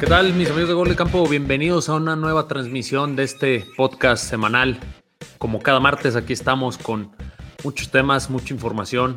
[0.00, 1.28] ¿Qué tal mis amigos de Gol de Campo?
[1.28, 4.80] Bienvenidos a una nueva transmisión de este podcast semanal.
[5.36, 7.12] Como cada martes aquí estamos con
[7.62, 9.14] muchos temas, mucha información.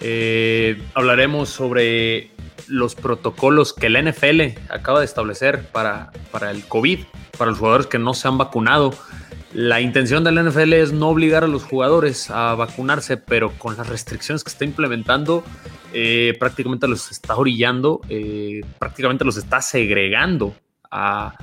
[0.00, 2.30] Eh, hablaremos sobre
[2.68, 7.00] los protocolos que la NFL acaba de establecer para, para el COVID,
[7.36, 8.94] para los jugadores que no se han vacunado.
[9.52, 13.76] La intención de la NFL es no obligar a los jugadores a vacunarse, pero con
[13.76, 15.44] las restricciones que está implementando,
[15.96, 20.56] eh, prácticamente los está orillando, eh, prácticamente los está segregando
[20.90, 21.36] a,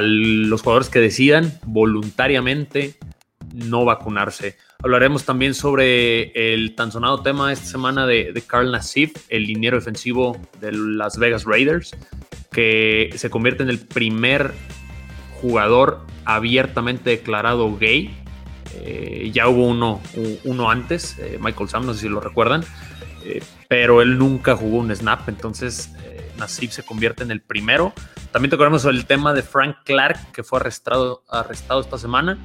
[0.00, 2.94] los jugadores que decidan voluntariamente
[3.52, 4.56] no vacunarse.
[4.82, 10.40] Hablaremos también sobre el tan sonado tema esta semana de, Carl Nassif, el liniero defensivo
[10.60, 11.94] de Las Vegas Raiders,
[12.50, 14.52] que se convierte en el primer
[15.42, 18.16] jugador abiertamente declarado gay.
[18.76, 20.00] Eh, ya hubo uno,
[20.44, 22.64] uno antes, Michael Sam, no sé si lo recuerdan,
[23.24, 25.92] eh, pero él nunca jugó un snap, entonces
[26.40, 27.92] Nasib se convierte en el primero.
[28.32, 32.38] También tocaremos el tema de Frank Clark, que fue arrestado, arrestado esta semana,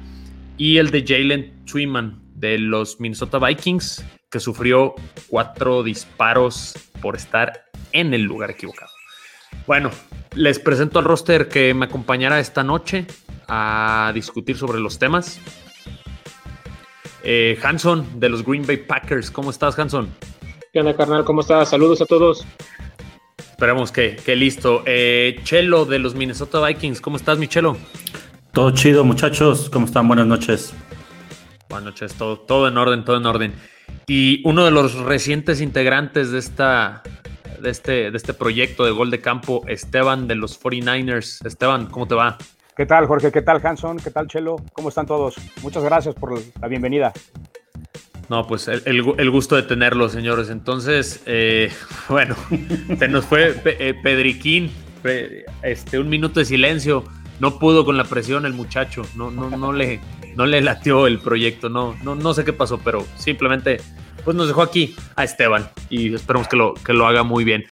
[0.56, 4.94] y el de Jalen Twyman de los Minnesota Vikings, que sufrió
[5.28, 8.92] cuatro disparos por estar en el lugar equivocado.
[9.66, 9.90] Bueno,
[10.34, 13.06] les presento al roster que me acompañará esta noche
[13.48, 15.40] a discutir sobre los temas.
[17.22, 20.08] Eh, Hanson de los Green Bay Packers, ¿cómo estás, Hanson?
[20.76, 21.24] ¿Qué onda, carnal?
[21.24, 21.70] ¿Cómo estás?
[21.70, 22.46] Saludos a todos.
[23.38, 24.82] Esperemos que, listo.
[24.84, 27.78] Eh, Chelo de los Minnesota Vikings, ¿cómo estás, mi Chelo?
[28.52, 29.70] Todo chido, muchachos.
[29.70, 30.06] ¿Cómo están?
[30.06, 30.74] Buenas noches.
[31.70, 33.54] Buenas noches, todo, todo en orden, todo en orden.
[34.06, 37.02] Y uno de los recientes integrantes de esta,
[37.58, 41.46] de este, de este proyecto de gol de campo, Esteban de los 49ers.
[41.46, 42.36] Esteban, ¿cómo te va?
[42.76, 43.32] ¿Qué tal, Jorge?
[43.32, 43.96] ¿Qué tal, Hanson?
[43.96, 44.56] ¿Qué tal, Chelo?
[44.74, 45.36] ¿Cómo están todos?
[45.62, 47.14] Muchas gracias por la bienvenida.
[48.28, 50.50] No, pues el, gusto de tenerlos, señores.
[50.50, 51.72] Entonces, eh,
[52.08, 52.34] bueno,
[52.98, 54.70] se nos fue eh, Pedriquín,
[55.62, 57.04] este, un minuto de silencio.
[57.38, 60.00] No pudo con la presión el muchacho, no, no, no, le,
[60.36, 63.78] no le latió el proyecto, no, no, no sé qué pasó, pero simplemente
[64.24, 67.66] pues nos dejó aquí a Esteban y esperamos que lo, que lo haga muy bien.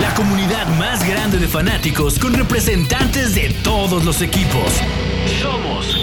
[0.00, 4.80] La comunidad más grande de fanáticos con representantes de todos los equipos.
[5.38, 5.96] Somos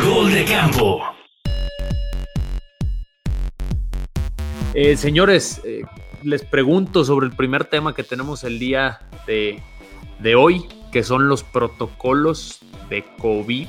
[0.00, 1.02] Gol de Campo.
[4.74, 5.82] Eh, señores, eh,
[6.22, 9.60] les pregunto sobre el primer tema que tenemos el día de,
[10.20, 13.66] de hoy, que son los protocolos de COVID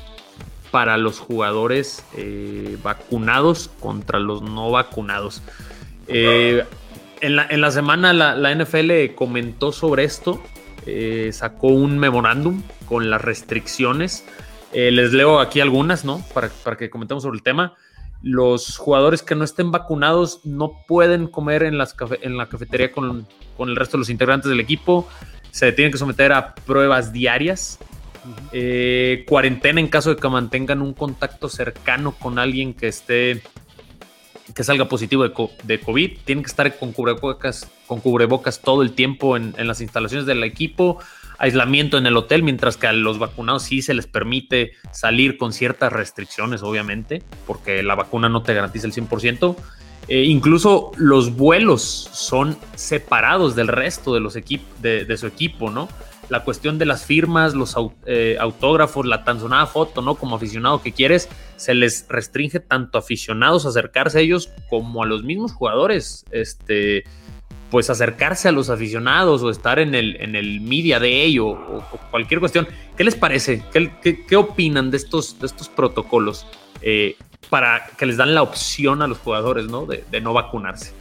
[0.70, 5.42] para los jugadores eh, vacunados contra los no vacunados.
[6.06, 6.64] Eh,
[7.20, 10.40] en, la, semana la, NFL comentó sobre esto,
[11.32, 14.24] sacó un memorándum con las restricciones.
[14.72, 16.24] Les leo aquí algunas, ¿no?
[16.34, 17.74] Para, para, que comentemos sobre el tema.
[18.22, 23.26] Los jugadores que no estén vacunados no pueden comer en, las en la cafetería con,
[23.56, 25.08] con el resto de los integrantes del equipo.
[25.50, 27.78] Se tienen que someter a pruebas diarias
[28.52, 33.42] eh, cuarentena en caso de que mantengan un contacto cercano con alguien que esté
[34.54, 35.22] que salga positivo
[35.62, 36.18] de, COVID.
[36.24, 40.98] Tienen que estar con cubrebocas, con cubrebocas todo el tiempo en, las instalaciones del equipo.
[41.40, 45.52] Aislamiento en el hotel, mientras que a los vacunados sí se les permite salir con
[45.52, 49.56] ciertas restricciones, obviamente, porque la vacuna no te garantiza el 100%.
[50.08, 55.88] Eh, incluso los vuelos son separados del resto de, los de, de su equipo, ¿no?
[56.30, 60.14] la cuestión de las firmas, los eh, autógrafos, la tan sonada foto, ¿no?
[60.14, 65.06] Como aficionado que quieres, se les restringe tanto a aficionados acercarse a ellos como a
[65.06, 67.04] los mismos jugadores, este,
[67.70, 71.84] pues acercarse a los aficionados o estar en el, en el media de ello o,
[72.10, 72.66] cualquier cuestión.
[72.96, 73.62] ¿Qué les parece?
[73.72, 76.46] ¿Qué, opinan de estos, de estos protocolos
[76.82, 77.16] eh,
[77.48, 79.86] para que les dan la opción a los jugadores, ¿no?
[79.86, 80.92] de no vacunarse?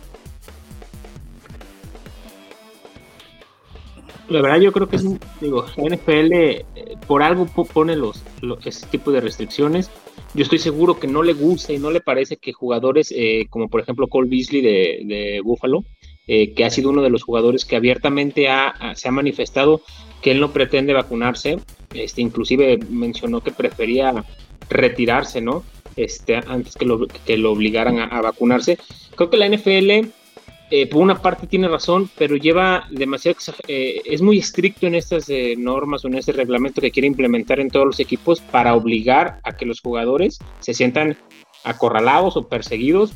[4.30, 5.04] La verdad yo creo que es,
[5.42, 6.66] digo, NFL eh,
[7.08, 8.24] por algo pone los,
[8.64, 9.90] ese tipo de restricciones.
[10.36, 13.70] Yo estoy seguro que no le gusta y no le parece que jugadores eh, como
[13.70, 15.84] por ejemplo Cole Beasley de, Buffalo,
[16.32, 18.48] eh, que ha sido uno de los jugadores que abiertamente
[18.94, 19.82] se ha manifestado
[20.22, 21.58] que él no pretende vacunarse,
[21.94, 24.24] este, inclusive mencionó que prefería
[24.70, 25.64] retirarse, ¿no?
[25.96, 28.78] Este, antes que lo, que lo obligaran a, vacunarse.
[29.16, 30.08] Creo que la NFL
[30.72, 33.38] eh, por una parte tiene razón, pero lleva demasiado,
[33.68, 37.60] eh, es muy estricto en estas eh, normas o en este reglamento que quiere implementar
[37.60, 41.18] en todos los equipos para obligar a que los jugadores se sientan
[41.64, 43.14] acorralados o perseguidos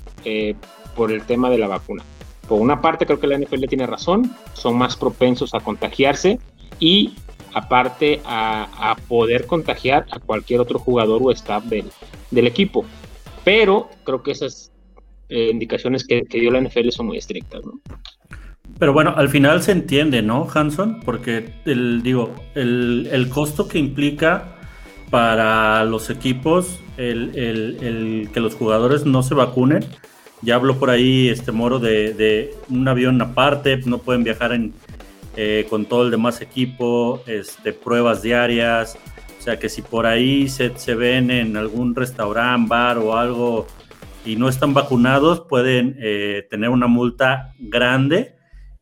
[0.96, 2.04] por el tema de la vacuna.
[2.48, 6.40] Por una parte creo que la NFL tiene razón, son más propensos a contagiarse
[6.80, 7.16] y
[7.54, 11.86] aparte a, poder contagiar a cualquier otro jugador o staff del,
[12.32, 12.86] del equipo.
[13.44, 14.74] Pero creo que esas
[15.30, 17.80] eh, indicaciones que, dio la NFL son muy estrictas, ¿no?
[18.78, 21.00] Pero bueno, al final se entiende, ¿no, Hanson?
[21.02, 24.58] Porque el, digo, el, costo que implica
[25.10, 29.84] para los equipos el, que los jugadores no se vacunen.
[30.44, 34.74] Ya habló por ahí este Moro de, un avión aparte, no pueden viajar en,
[35.38, 38.98] eh, con todo el demás equipo, este, pruebas diarias.
[39.40, 43.68] O sea que si por ahí se, se ven en algún restaurante, bar o algo
[44.26, 48.36] y no están vacunados, pueden eh, tener una multa grande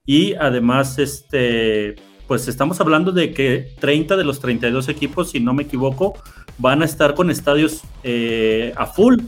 [0.06, 1.96] y además, este,
[2.28, 6.16] pues estamos hablando de que 30 de los 32 equipos, si no me equivoco,
[6.58, 9.20] van a estar con estadios eh, a full.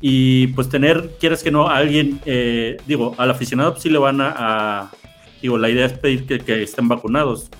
[0.00, 3.98] Y pues tener, quieres que no, a alguien, eh, digo, al aficionado pues, sí le
[3.98, 4.90] van a,
[5.42, 7.50] digo, la idea es pedir que, estén vacunados.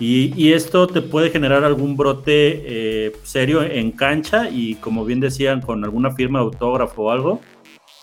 [0.00, 5.60] Y, esto te puede generar algún brote eh, serio en cancha y como bien decían,
[5.60, 7.40] con alguna firma de autógrafo o algo,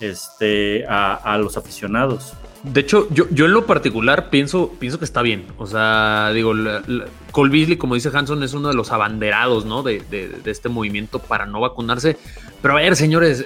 [0.02, 2.34] este, a los aficionados.
[2.74, 5.46] De hecho, yo, yo en lo particular pienso, pienso que está bien.
[5.58, 6.54] O sea, digo,
[7.32, 9.84] Cole Beasley, como dice Hanson, es uno de los abanderados, ¿no?
[9.84, 10.02] De,
[10.46, 12.18] este movimiento para no vacunarse.
[12.62, 13.46] Pero a ver, señores,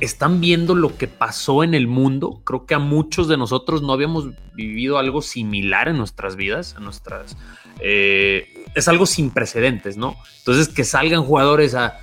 [0.00, 2.40] están viendo lo que pasó en el mundo.
[2.44, 6.84] Creo que a muchos de nosotros no habíamos vivido algo similar en nuestras vidas, en
[6.84, 7.36] nuestras.
[7.80, 10.16] Eh, es algo sin precedentes, ¿no?
[10.38, 12.00] Entonces, que salgan jugadores a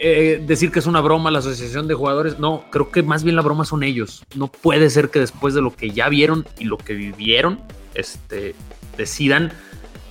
[0.00, 2.38] eh, decir que es una broma la asociación de jugadores.
[2.38, 4.24] No, creo que más bien la broma son ellos.
[4.34, 7.60] No puede ser que después de lo que ya vieron y lo que vivieron,
[7.94, 8.54] este,
[8.96, 9.52] decidan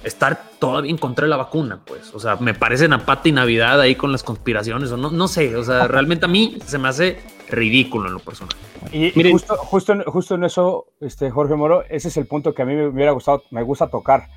[0.04, 2.14] estar todavía en contra de la vacuna, pues.
[2.14, 5.56] O sea, me parece Napata y Navidad ahí con las conspiraciones, o no, no sé.
[5.56, 8.56] O sea, realmente a mí se me hace ridículo en lo personal.
[8.92, 12.66] Y, justo, justo, justo en eso, este, Jorge Moro, ese es el punto que a
[12.66, 14.28] mí me hubiera gustado, me gusta tocar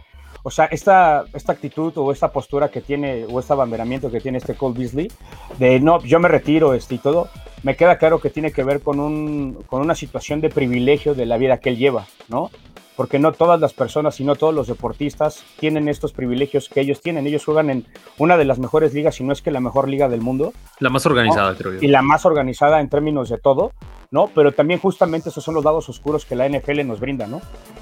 [0.43, 4.39] o sea, esta, esta actitud o esta postura que tiene, o este abanderamiento que tiene
[4.39, 5.13] este Cole Beasley,
[5.59, 7.29] de no, yo me retiro este, y todo,
[7.63, 11.27] me queda claro que tiene que ver con, un, con una situación de privilegio de
[11.27, 12.51] la vida que él lleva, ¿no?
[13.01, 17.01] Porque no todas las personas y no todos los deportistas tienen estos privilegios que ellos
[17.01, 17.27] tienen.
[17.27, 17.87] Ellos juegan en
[18.19, 20.53] una de las mejores ligas, si no es que la mejor liga del mundo.
[20.81, 21.79] La más organizada, creo yo.
[21.81, 23.73] Y la más organizada en términos de todo,
[24.11, 24.29] ¿no?
[24.35, 27.41] Pero también justamente esos son los lados oscuros que la NFL nos brinda, ¿no?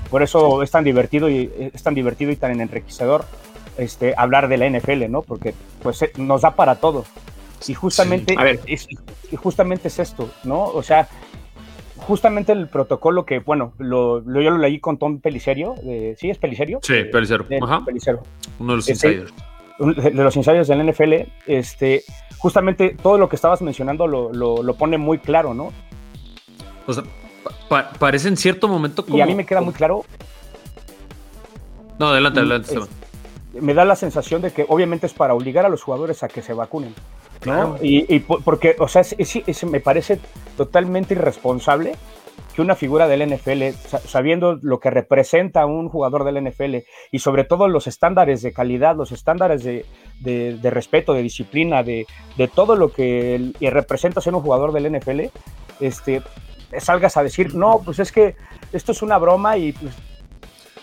[0.08, 3.24] Por eso es tan divertido y es tan divertido y tan enriquecedor
[3.76, 5.22] este, hablar de la NFL, ¿no?
[5.22, 7.04] Porque pues eh, nos da para todo.
[7.66, 8.60] Y justamente, a ver.
[8.68, 10.62] y justamente es esto, ¿no?
[10.66, 11.08] O sea,
[11.98, 15.74] justamente el protocolo que, bueno, lo, yo lo leí con Tom Pelicerio,
[16.16, 16.80] ¿sí es Pelicerio?
[16.82, 17.46] Sí, Pelicero.
[17.62, 17.84] Ajá.
[18.58, 19.34] Uno de los este, insiders.
[19.78, 21.12] De, los insiders del NFL,
[21.46, 22.02] este,
[22.38, 25.72] justamente todo lo que estabas mencionando lo, lo, pone muy claro, ¿no?
[26.86, 27.04] O sea,
[27.98, 29.18] parece en cierto momento como...
[29.18, 30.04] Y a mí me queda muy claro...
[31.98, 32.74] No, adelante, adelante.
[33.60, 36.42] me da la sensación de que obviamente es para obligar a los jugadores a que
[36.42, 36.94] se vacunen.
[37.80, 39.02] Y, porque, o sea,
[39.70, 40.20] me parece
[40.58, 41.94] totalmente irresponsable
[42.54, 43.62] que una figura del NFL,
[44.06, 46.78] sabiendo lo que representa un jugador del NFL
[47.12, 52.06] y sobre todo los estándares de calidad, los estándares de, respeto, de disciplina, de,
[52.54, 55.20] todo lo que representa ser un jugador del NFL,
[55.80, 56.22] este,
[56.78, 58.34] salgas a decir, no, pues es que
[58.72, 59.94] esto es una broma y pues,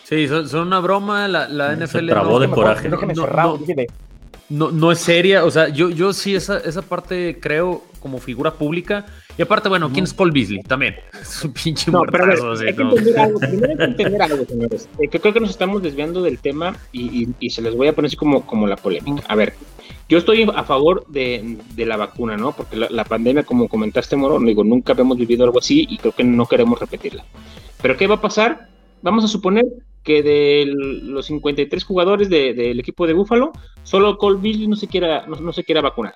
[0.04, 2.10] Sí, son, una broma, la, la NFL.
[2.10, 2.90] Trabó de coraje.
[2.90, 3.58] no, no,
[4.50, 5.46] es seria.
[5.46, 9.06] O sea, yo, yo sí esa, esa parte creo como figura pública.
[9.38, 10.62] Y aparte, bueno, ¿quién es Paul Beasley?
[10.62, 10.96] También.
[11.22, 13.40] Es un pinche no, pero hay que entender algo.
[13.40, 14.90] Primero hay que entender algo, señores.
[15.00, 17.96] Eh, que creo que nos estamos desviando del tema y, y, se les voy a
[17.96, 19.24] poner así como, como la polémica.
[19.28, 19.54] A ver,
[20.08, 22.52] yo estoy a favor de, de la vacuna, ¿no?
[22.52, 26.14] Porque la, la, pandemia, como comentaste, Moro, digo, nunca habíamos vivido algo así y creo
[26.14, 27.26] que no queremos repetirla.
[27.82, 28.70] Pero ¿qué va a pasar?
[29.02, 29.66] Vamos a suponer
[30.06, 33.52] que de los 53 jugadores del equipo de Búfalo,
[33.84, 36.14] solo Cole Beasley no se quiera, no, se quiera vacunar.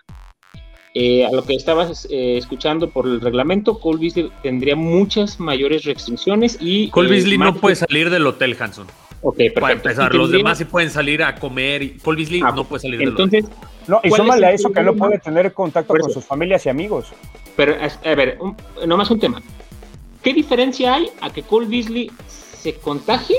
[0.93, 5.83] Eh, a lo que estabas eh, escuchando por el reglamento, Cole Beasley tendría muchas mayores
[5.83, 6.89] restricciones y...
[6.89, 8.87] Cole Beasley no puede salir del hotel, Hanson.
[9.21, 9.61] Ok, perfecto.
[9.61, 11.83] Para empezar, los demás sí pueden salir a comer.
[11.83, 13.67] Y Cole Beasley ah, no puede salir entonces, del hotel.
[13.87, 17.11] No, y súmale a eso que no puede tener contacto con sus familias y amigos.
[17.55, 18.37] Pero, a ver,
[18.87, 19.41] nomás un tema.
[20.23, 23.37] ¿Qué diferencia hay a que Cole Beasley se contagie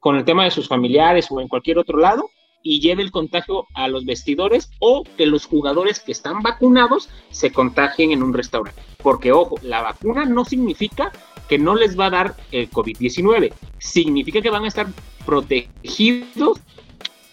[0.00, 2.30] con el tema de sus familiares o en cualquier otro lado
[2.62, 7.52] y lleve el contagio a los vestidores o que los jugadores que están vacunados se
[7.52, 8.82] contagien en un restaurante.
[9.02, 11.12] Porque, ojo, la vacuna no significa
[11.48, 14.86] que no les va a dar el COVID-19, significa que van a estar
[15.24, 16.60] protegidos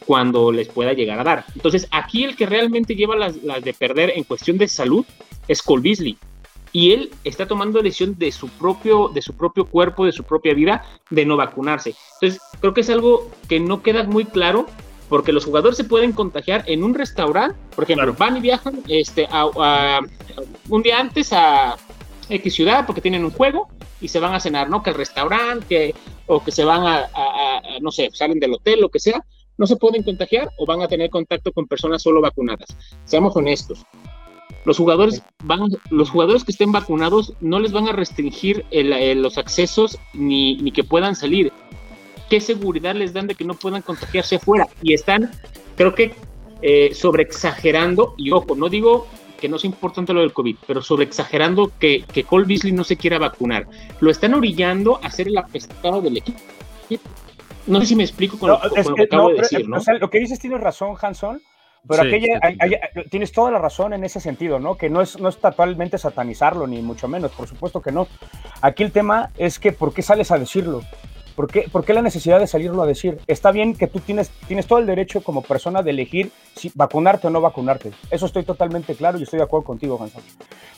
[0.06, 1.46] cuando les pueda llegar a dar.
[1.56, 5.06] Entonces, aquí el que realmente lleva las, las de perder en cuestión de salud
[5.48, 6.18] es Cole Beasley
[6.76, 10.54] y él está tomando decisión de su propio, de su propio cuerpo, de su propia
[10.54, 11.96] vida, de no vacunarse.
[12.16, 14.66] Entonces, creo que es algo que no queda muy claro,
[15.08, 19.26] porque los jugadores se pueden contagiar en un restaurante, por ejemplo, van y viajan este,
[19.32, 20.02] a,
[20.68, 21.78] un día antes a,
[22.28, 23.70] X ciudad porque tienen un juego
[24.02, 24.84] y se van a cenar, ¿no?
[24.84, 27.08] Que el restaurante o que se van a,
[27.80, 29.24] no sé, salen del hotel, lo que sea,
[29.58, 32.68] no se pueden contagiar o van a tener contacto con personas solo vacunadas.
[33.06, 33.86] Seamos honestos.
[34.66, 40.00] Los jugadores, van, los jugadores que estén vacunados no les van a restringir los accesos
[40.14, 41.52] ni, ni que puedan salir.
[42.30, 44.68] ¿Qué seguridad les dan de que no puedan contagiarse afuera?
[44.82, 45.32] Y están,
[45.76, 46.14] creo que,
[46.62, 49.08] eh, sobre exagerando, y ojo, no digo
[49.40, 52.84] que no es importante lo del COVID, pero sobre exagerando que, que Cole Beasley no
[52.84, 53.68] se quiera vacunar.
[54.00, 56.40] Lo están orillando a ser el apestado del equipo.
[57.68, 58.60] No sé si me explico con, lo,
[58.96, 59.78] que acabo de decir, ¿no?
[60.00, 61.42] lo que dices tienes razón, Hanson,
[61.88, 62.40] pero aquella,
[63.10, 64.76] tienes toda la razón en ese sentido, ¿no?
[64.76, 68.08] Que no es, no es totalmente satanizarlo, ni mucho menos, por supuesto que no.
[68.62, 70.82] Aquí el tema es que, ¿por qué sales a decirlo?
[71.36, 73.20] ¿Por qué, ¿Por qué, la necesidad de salirlo a decir?
[73.28, 77.28] Está bien que tú tienes, tienes todo el derecho como persona de elegir si vacunarte
[77.28, 77.92] o no vacunarte.
[78.10, 80.24] Eso estoy totalmente claro y estoy de acuerdo contigo, Hanson.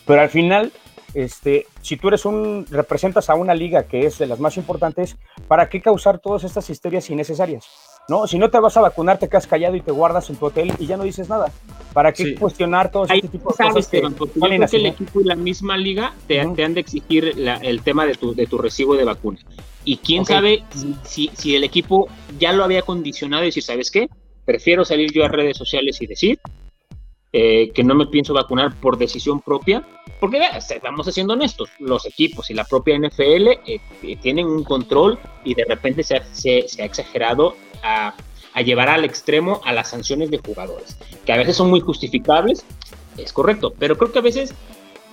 [0.06, 0.72] Pero al final,
[1.14, 5.16] este, si tú eres un, representas a una liga que es de las más importantes,
[5.48, 7.66] ¿para qué causar todas estas histerias innecesarias?
[8.08, 8.28] ¿No?
[8.28, 10.74] Si no te vas a vacunar, te quedas callado y te guardas en tu hotel
[10.80, 11.52] y ya no dices nada.
[11.94, 13.88] ¿Para qué cuestionar todo este tipo de cosas?
[13.88, 14.00] Que,
[14.78, 18.46] el equipo y la misma liga te, han de exigir el tema de tu, de
[18.46, 19.40] tu recibo de vacuna.
[19.84, 20.64] Y quién sabe
[21.04, 24.10] si, si el equipo ya lo había condicionado y decir, ¿sabes qué?
[24.46, 26.40] Prefiero salir yo a redes sociales y decir
[27.34, 29.86] eh, que no me pienso vacunar por decisión propia,
[30.20, 30.40] porque
[30.82, 33.80] vamos haciendo honestos, los equipos y la propia NFL eh,
[34.22, 38.16] tienen un control y de repente se se ha exagerado a,
[38.64, 42.66] llevar al extremo a las sanciones de jugadores, que a veces son muy justificables,
[43.16, 44.56] es correcto, pero creo que a veces,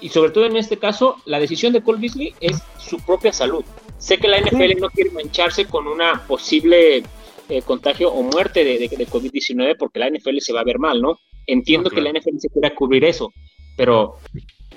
[0.01, 3.65] y sobre todo en este caso, la decisión de Cole Beasley es su propia salud.
[3.99, 7.03] Sé que la NFL no quiere mancharse con una posible
[7.51, 11.03] eh, contagio o muerte de, de, COVID-19 porque la NFL se va a ver mal,
[11.03, 11.19] ¿no?
[11.47, 13.31] Entiendo que la NFL se quiera cubrir eso,
[13.77, 14.17] pero,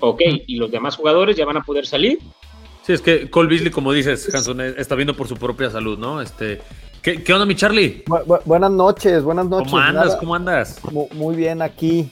[0.01, 2.19] ok, y los demás jugadores ya van a poder salir.
[2.87, 6.21] Sí, es que Cole Beasley, como dices, Hanson, está viendo por su propia salud, ¿no?
[6.21, 6.61] Este,
[7.07, 8.03] ¿Qué, onda, mi Charlie?
[8.43, 9.71] buenas noches, buenas noches.
[9.71, 10.15] ¿Cómo andas?
[10.17, 10.81] ¿Cómo andas?
[11.13, 12.11] Muy, bien, aquí,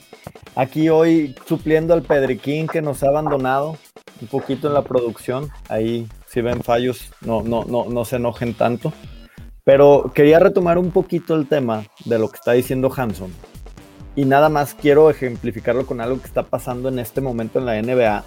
[0.54, 3.76] aquí hoy supliendo al Pedriquín que nos ha abandonado
[4.22, 5.50] un poquito en la producción.
[5.68, 8.90] Ahí, si ven fallos, no, no, no, no se enojen tanto.
[9.64, 13.30] Pero quería retomar un poquito el tema de lo que está diciendo Hanson.
[14.14, 17.82] Y nada más quiero ejemplificarlo con algo que está pasando en este momento en la
[17.82, 18.24] NBA.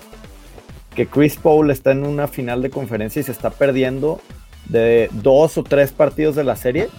[0.94, 4.22] Que Chris Paul está en una final de conferencia y se está perdiendo
[4.70, 6.90] de dos o tres partidos de la serie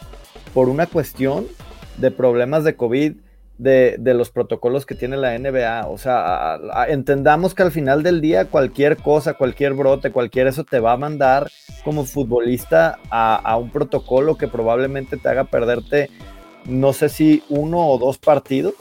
[0.52, 1.46] por una cuestión
[1.96, 3.14] de problemas de COVID,
[3.58, 5.86] de, los protocolos que tiene la NBA.
[5.86, 6.58] O sea,
[6.88, 10.96] entendamos que al final del día cualquier cosa, cualquier brote, cualquier eso te va a
[10.96, 11.50] mandar
[11.84, 16.10] como futbolista a, a un protocolo que probablemente te haga perderte,
[16.64, 18.74] no sé si uno o dos partidos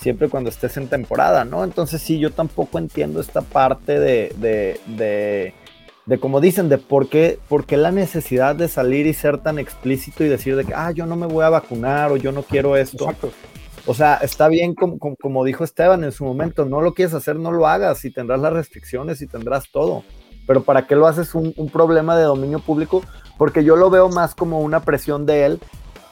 [0.00, 1.64] siempre cuando estés en temporada, ¿no?
[1.64, 5.54] Entonces sí, yo tampoco entiendo esta parte de, de de
[6.20, 10.24] como dicen, de por qué, por qué la necesidad de salir y ser tan explícito
[10.24, 12.76] y decir de que, ah, yo no me voy a vacunar o yo no quiero
[12.76, 13.08] esto.
[13.86, 17.36] O sea, está bien como, como, dijo Esteban en su momento, no lo quieres hacer,
[17.36, 20.04] no lo hagas y tendrás las restricciones y tendrás todo.
[20.46, 23.02] Pero ¿para qué lo haces un, problema de dominio público?
[23.36, 25.60] Porque yo lo veo más como una presión de él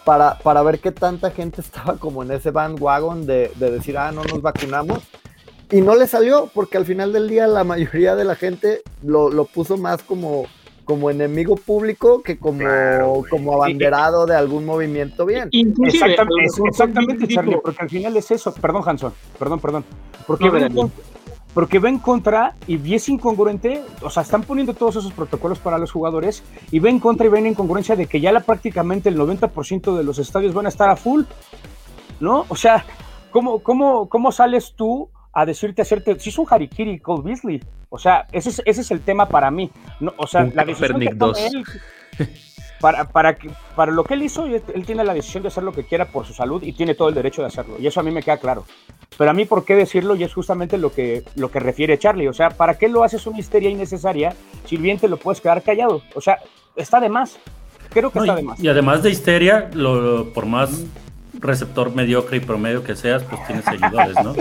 [0.05, 4.11] para, para ver qué tanta gente estaba como en ese bandwagon de, de decir, ah,
[4.11, 5.05] no nos vacunamos
[5.71, 9.31] y no le salió porque al final del día la mayoría de la gente lo,
[9.31, 10.47] lo puso más como,
[10.85, 12.65] como enemigo público que como,
[13.31, 15.49] como abanderado de algún movimiento bien.
[15.53, 18.55] Exactamente, exactamente Charlie, porque al final es eso.
[18.55, 19.85] Perdón, Hanson, perdón, perdón.
[20.27, 20.75] Porque, ven,
[21.53, 25.79] porque va en contra y es incongruente, o sea, están poniendo todos esos protocolos para
[25.79, 29.19] los jugadores y ven en contra y ven incongruencia de que ya la, prácticamente el
[29.19, 31.23] 90% de los estadios van a estar a full,
[32.21, 32.47] ¿no?
[32.49, 32.85] O sea,
[33.31, 37.61] ¿cómo, cómo, cómo sales tú a decirte, hacerte, si es un harikiri Cole Beasley.
[37.91, 39.71] O sea, ese es, ese es el tema para mí.
[40.01, 41.65] No, o sea, la decisión que él,
[42.81, 43.37] para, para,
[43.75, 46.27] para lo que él hizo, él, tiene la decisión de hacer lo que quiera por
[46.27, 47.77] su salud y tiene todo el derecho de hacerlo.
[47.79, 48.65] Y eso a mí me queda claro.
[49.17, 50.17] Pero a mí, ¿por qué decirlo?
[50.17, 52.29] Y es justamente lo que, lo que refiere Charlie.
[52.29, 54.35] O sea, ¿para qué lo haces una histeria innecesaria
[54.67, 56.03] si bien te lo puedes quedar callado?
[56.15, 56.39] O sea,
[56.77, 57.39] está de más.
[57.91, 58.61] Creo que está de más.
[58.61, 60.85] Y además de histeria, lo, por más
[61.45, 64.35] receptor mediocre y promedio que seas, pues tienes seguidores, ¿no?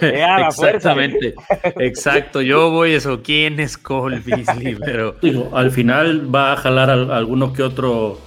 [0.00, 1.34] Exactamente,
[1.78, 2.42] exacto.
[2.42, 3.22] Yo voy eso.
[3.22, 4.76] ¿Quién es Cole Beasley?
[4.76, 8.20] Pero digo, al final va a jalar a, alguno que otro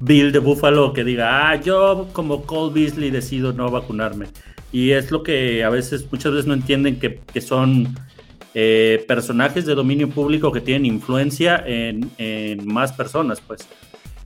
[0.00, 4.26] Bill de Buffalo que diga, ah, yo como Cole Beasley decido no vacunarme.
[4.72, 7.94] Y es lo que a veces, muchas veces no entienden que, son
[8.54, 12.10] eh, personajes de dominio público que tienen influencia en,
[12.64, 13.68] más personas, pues.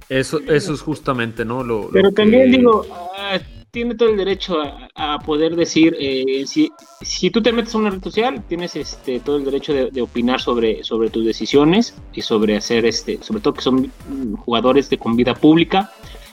[0.09, 1.63] Eso, eso es justamente, ¿no?
[1.63, 3.39] Lo, Pero también digo, ah,
[3.75, 4.57] tiene todo el derecho
[4.95, 6.71] a, poder decir, eh, si,
[7.01, 10.41] si tú te metes a una red social, tienes este, todo el derecho de, opinar
[10.41, 13.91] sobre, sobre tus decisiones y sobre hacer, este, sobre todo que son
[14.37, 15.91] jugadores de con vida pública,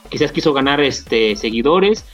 [0.08, 2.04] quizás quiso ganar este, seguidores,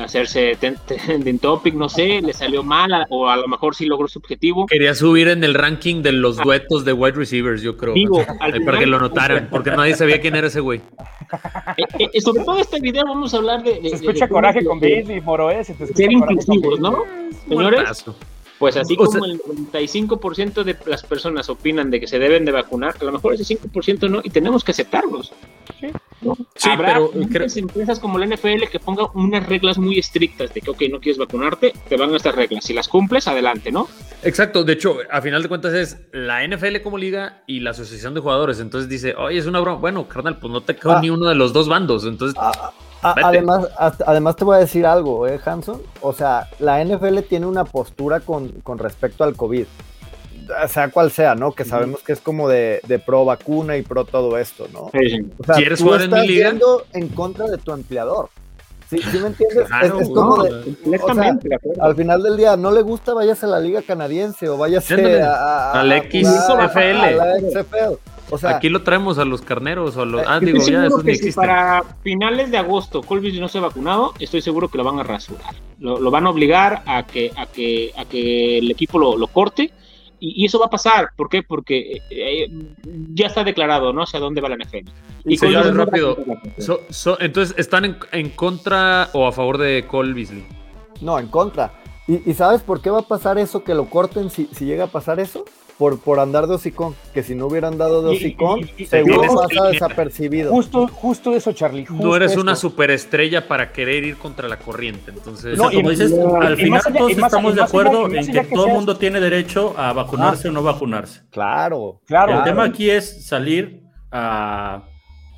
[0.00, 4.18] hacerse trending topic, no sé, le salió mal o a lo mejor sí logró su
[4.18, 4.66] objetivo.
[4.66, 7.94] Quería subir en el ranking de los duetos de wide receivers, yo creo.
[7.94, 8.24] Digo,
[8.64, 10.80] para que lo notaran, porque nadie sabía quién era ese güey.
[11.76, 13.80] Eh, eh, sobre todo este video vamos a hablar de...
[13.88, 15.66] se escucha coraje con Bill y Moroes.
[15.66, 17.02] Ser inclusivos, ¿no?
[17.48, 18.04] Señores,
[18.58, 22.94] pues así como el 95% de las personas opinan de que se deben de vacunar,
[22.98, 25.32] a lo mejor ese 5% no, y tenemos que aceptarlos.
[25.78, 25.88] Sí,
[26.64, 26.98] Habrá
[27.30, 31.00] pero empresas como la NFL que pongan unas reglas muy estrictas de que, ok, no
[31.00, 32.64] quieres vacunarte, te van a estas reglas.
[32.64, 33.88] Si las cumples, adelante, ¿no?
[34.22, 34.64] Exacto.
[34.64, 38.20] De hecho, a final de cuentas es la NFL como liga y la asociación de
[38.20, 38.60] jugadores.
[38.60, 39.78] Entonces dice, oye, es una broma.
[39.78, 41.00] Bueno, carnal, pues no te cago ah.
[41.00, 42.04] ni uno de los dos bandos.
[42.04, 45.82] Entonces, ah, además, además te voy a decir algo, ¿eh, Hanson?
[46.00, 49.66] O sea, la NFL tiene una postura con, con respecto al COVID,
[50.68, 51.52] sea cual sea, ¿no?
[51.52, 54.84] Que sabemos que es como de, de pro vacuna y pro todo esto, ¿no?
[54.84, 58.30] O sea, ¿Quieres tú estás en yendo en contra de tu empleador.
[58.88, 59.66] ¿Sí, ¿sí me entiendes?
[59.82, 61.36] es, como de, o sea,
[61.80, 65.34] al final del día, no le gusta, váyase a la liga canadiense o váyase a,
[65.34, 66.78] a, a, al XFL.
[66.78, 68.16] A la XFL.
[68.46, 70.22] Aquí lo traemos a los carneros o a los.
[70.26, 74.14] Ah, digo, ya, eso que si para finales de agosto Colby no se ha vacunado,
[74.18, 75.54] estoy seguro que lo van a rasurar.
[75.78, 79.70] Lo, van a obligar a que, a que, a que el equipo lo, corte.
[80.34, 81.10] Y, eso va a pasar.
[81.16, 81.42] ¿Por qué?
[81.42, 82.48] Porque eh,
[83.12, 84.02] ya está declarado, ¿no?
[84.02, 84.88] Hacia dónde va la NFL.
[85.24, 86.16] Y rápido.
[87.20, 90.46] entonces, ¿están en, contra o a favor de Cole Beasley?
[91.00, 91.72] No, en contra.
[92.06, 93.64] ¿Y, sabes por qué va a pasar eso?
[93.64, 95.44] Que lo corten si, si llega a pasar eso
[95.78, 100.50] por, por andar de hocicón, que si no hubieran dado de hocicón, seguro pasa desapercibido.
[100.50, 101.86] Justo, justo eso, Charlie.
[101.90, 105.10] no eres una superestrella para querer ir contra la corriente.
[105.10, 109.20] Entonces, como dices, al final todos estamos de acuerdo en que, todo el mundo tiene
[109.20, 111.22] derecho a vacunarse o no vacunarse.
[111.30, 112.38] Claro, claro.
[112.38, 114.84] El tema aquí es salir a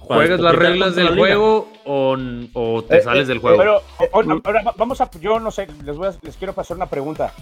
[0.08, 2.16] ¿Juegas las reglas del juego o,
[2.54, 3.58] o te eh, sales eh, del juego?
[3.58, 6.86] Pero eh, ahora vamos a, yo no sé, les, voy a, les quiero pasar una
[6.86, 7.32] pregunta.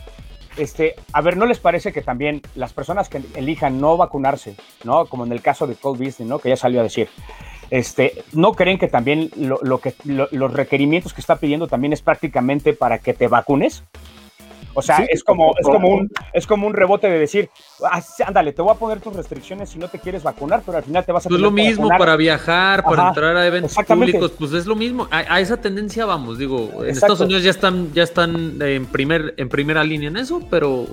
[0.56, 5.06] Este, a ver, ¿no les parece que también las personas que elijan no vacunarse, ¿no?
[5.06, 6.38] Como en el caso de Cole Beasley, ¿no?
[6.38, 7.08] Que ya salió a decir,
[7.70, 12.72] este, ¿no creen que también lo, que, los requerimientos que está pidiendo también es prácticamente
[12.72, 13.82] para que te vacunes?
[14.78, 17.48] O sea, es, como, es, como un, es como un rebote de decir,
[17.82, 20.84] ah, ándale, te voy a poner tus restricciones si no te quieres vacunar, pero al
[20.84, 21.30] final te vas a...
[21.30, 25.08] Pues es lo mismo para viajar, para entrar a eventos públicos, pues es lo mismo.
[25.10, 29.48] A, esa tendencia vamos, digo, en Estados Unidos ya están, ya están en, primer, en
[29.48, 30.84] primera línea en eso, pero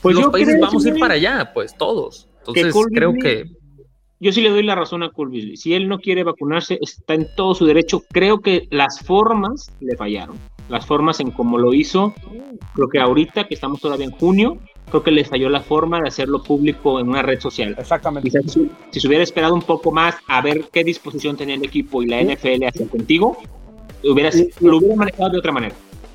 [0.00, 2.28] pues los países vamos a ir para allá, pues todos.
[2.46, 3.50] Entonces creo que...
[4.20, 5.56] Yo sí le doy la razón a Colby.
[5.56, 8.02] Si él no quiere vacunarse, está en todo su derecho.
[8.12, 12.14] Creo que las formas le fallaron las formas en cómo lo hizo.
[12.74, 14.58] Creo que ahorita, que estamos todavía en junio,
[14.90, 17.74] creo que le falló la forma de hacerlo público en una red social.
[17.78, 18.30] Exactamente.
[18.30, 22.06] si, se hubiera esperado un poco más a ver qué disposición tenía el equipo y
[22.06, 23.36] la NFL hacia contigo,
[24.04, 25.74] hubiera, lo hubiera manejado de otra manera.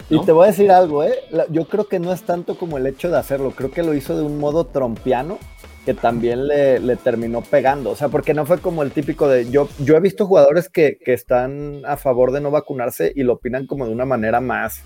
[0.09, 1.13] Y te voy a decir algo, ¿eh?
[1.49, 4.17] yo creo que no es tanto como el hecho de hacerlo, creo que lo hizo
[4.17, 5.39] de un modo trompiano
[5.85, 7.91] que también le, le, terminó pegando.
[7.91, 9.49] O sea, porque no fue como el típico de.
[9.49, 13.33] Yo, yo he visto jugadores que, que, están a favor de no vacunarse y lo
[13.33, 14.83] opinan como de una manera más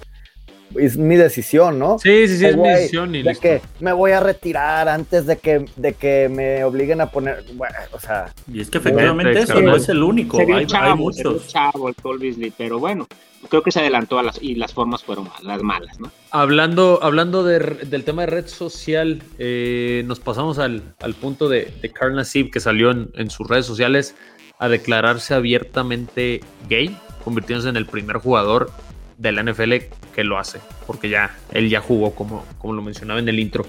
[0.78, 2.00] es mi decisión, ¿no?
[2.00, 3.16] Sí, sí, sí, es mi decisión.
[3.16, 7.10] Y de que me voy a retirar antes de que, de que me obliguen a
[7.10, 8.34] poner, bueno, o sea.
[8.52, 11.48] Y es que efectivamente eso no es el único, hay, hay, muchos.
[11.48, 13.08] Chavo, el Cole Beasley, pero bueno,
[13.48, 16.12] creo que se adelantó a las, y las formas fueron las malas, ¿no?
[16.32, 21.72] Hablando, hablando de, del tema de red social, eh, nos pasamos al, al punto de,
[21.82, 24.16] de Carl Nassib, que salió en, en sus redes sociales
[24.60, 28.72] a declararse abiertamente gay, convirtiéndose en el primer jugador
[29.18, 29.74] de la NFL
[30.14, 33.66] que lo hace, porque ya él ya jugó, como, como lo mencionaba en el intro.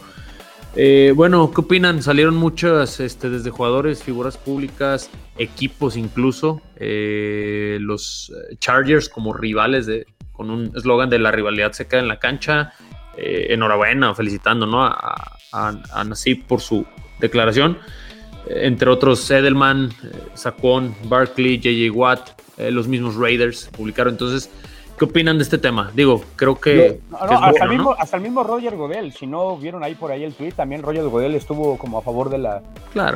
[0.78, 2.02] Eh, bueno, ¿qué opinan?
[2.02, 9.86] Salieron muchas, este, desde jugadores, figuras públicas, equipos incluso, eh, los eh, Chargers como rivales
[9.86, 12.72] de, con un eslogan de la rivalidad se queda en la cancha.
[13.16, 14.84] enhorabuena, felicitando ¿no?
[14.84, 16.84] a, a, Nasib por su
[17.18, 17.78] declaración.
[18.46, 19.90] entre otros, Edelman,
[20.34, 24.12] Saquon, Barkley, JJ Watt, los mismos Raiders publicaron.
[24.12, 24.50] Entonces,
[24.98, 25.92] ¿Qué opinan de este tema?
[25.94, 27.00] Digo, creo que.
[27.12, 30.32] hasta, el mismo, hasta, el mismo, Roger Godel, si no vieron ahí por ahí el
[30.32, 32.62] tweet, también Roger Godel estuvo como a favor de la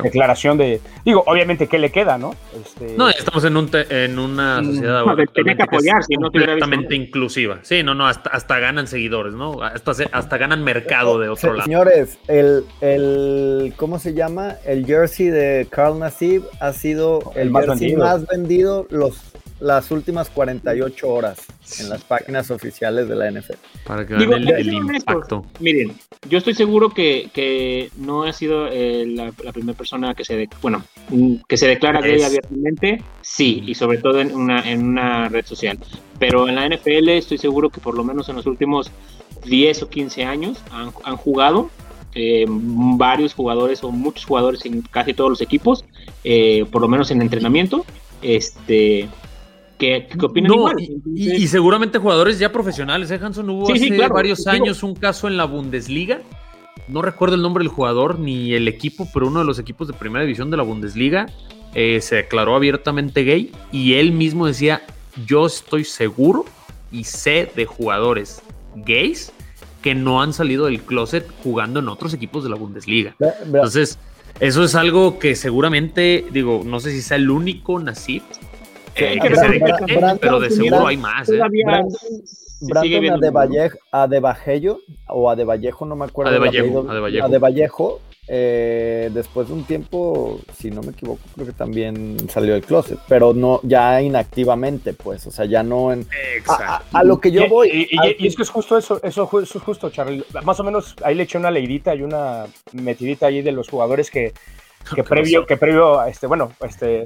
[0.03, 0.79] declaración de.
[1.03, 2.35] Digo, obviamente, ¿qué le queda, no?
[2.53, 2.95] Este...
[2.95, 5.05] No, estamos en, un en una mm, sociedad.
[5.05, 7.59] No, tenía que apoyar, si no completamente inclusiva.
[7.63, 9.63] Sí, no, no, hasta, hasta ganan seguidores, ¿no?
[9.63, 11.63] Hasta, hasta ganan mercado de otro lado.
[11.63, 13.73] Señores, el, el.
[13.75, 14.57] ¿Cómo se llama?
[14.65, 18.05] El jersey de Carl Nassib ha sido el, más jersey vendido.
[18.05, 19.30] más vendido los
[19.61, 21.39] las últimas 48 horas
[21.79, 23.53] en las páginas oficiales de la NFL.
[23.85, 25.45] Para que vean el, impacto.
[25.59, 25.93] Miren,
[26.27, 31.35] yo estoy seguro que, no ha sido eh, la, primera persona que se, bueno, mm,
[31.47, 35.77] que se declara gay abiertamente, sí, y sobre todo en una, en una red social.
[36.19, 38.91] Pero en la NFL estoy seguro que por lo menos en los últimos
[39.45, 41.69] 10 o 15 años han, han jugado
[42.13, 45.85] eh, varios jugadores o muchos jugadores en casi todos los equipos,
[46.23, 47.85] eh, por lo menos en entrenamiento,
[48.21, 49.07] este,
[49.81, 50.75] que, opinan igual.
[51.15, 53.49] Y, seguramente jugadores ya profesionales, ¿eh, Hanson?
[53.49, 56.21] Hubo hace varios años un caso en la Bundesliga.
[56.87, 59.93] No recuerdo el nombre del jugador ni el equipo, pero uno de los equipos de
[59.93, 61.27] primera división de la Bundesliga
[61.73, 64.83] eh, se declaró abiertamente gay y él mismo decía,
[65.25, 66.45] yo estoy seguro
[66.91, 68.43] y sé de jugadores
[68.75, 69.31] gays
[69.81, 73.15] que no han salido del closet jugando en otros equipos de la Bundesliga.
[73.43, 73.97] Entonces,
[74.39, 78.21] eso es algo que seguramente, digo, no sé si sea el único Nasib
[79.19, 81.29] que se pero de seguro hay más.
[81.29, 81.39] ¿eh?
[82.61, 83.23] Brandon
[83.91, 86.31] Adevallejo, o Adevallejo, no me acuerdo.
[86.31, 92.53] Adevallejo, Adevallejo eh, después de un tiempo, si no me equivoco, creo que también salió
[92.53, 96.07] del closet, pero no ya inactivamente, pues, o sea, ya no en
[96.47, 97.89] a, lo que yo voy.
[97.91, 100.23] Y, es que es justo eso, eso, es justo, Charlie.
[100.43, 104.11] Más o menos ahí le eché una leidita y una metidita ahí de los jugadores
[104.11, 104.33] que,
[104.95, 107.05] que previo, que previo, este, bueno, este,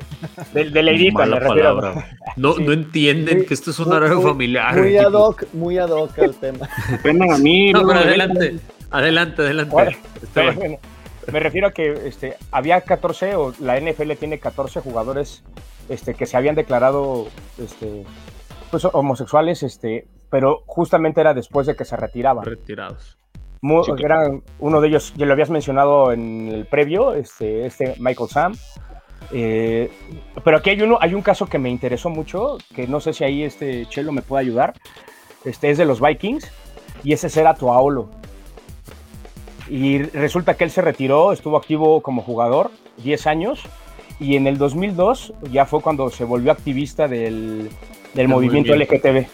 [0.54, 1.94] de, de leidita me refiero.
[2.36, 4.76] No, no entienden que esto es un horario familiar.
[4.76, 6.68] Muy ad hoc, muy ad hoc el tema.
[7.34, 7.72] a mí.
[7.72, 8.60] No, pero adelante,
[8.92, 10.00] adelante, adelante.
[11.32, 15.44] Me refiero a que este, había 14, o la NFL tiene 14 jugadores
[15.90, 18.04] este, que se habían declarado este,
[18.70, 22.46] pues, homosexuales, este, pero justamente era después de que se retiraban.
[22.46, 23.18] Retirados.
[24.60, 28.54] Uno de ellos, ya lo habías mencionado en el previo, este, este Michael Sam.
[29.32, 29.90] Eh,
[30.44, 33.24] pero aquí hay uno, hay un caso que me interesó mucho, que no sé si
[33.24, 34.74] ahí este Chelo me puede ayudar.
[35.44, 36.52] Este es de los Vikings
[37.04, 38.10] y ese será Tuaolo.
[39.70, 43.64] Y resulta que él se retiró, estuvo activo como jugador 10 años
[44.20, 47.70] y en el 2002 ya fue cuando se volvió activista del,
[48.28, 49.26] movimiento, LGTB.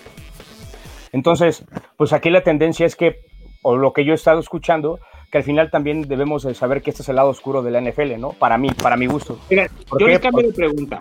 [1.11, 1.65] Entonces,
[1.97, 3.19] pues aquí la tendencia es que,
[3.61, 4.99] o lo que yo he estado escuchando,
[5.31, 8.19] que al final también debemos saber que este es el lado oscuro de la NFL,
[8.19, 8.31] ¿no?
[8.33, 9.39] Para mí, para mi gusto.
[9.49, 9.69] Mira,
[9.99, 10.99] yo le cambio de pregunta.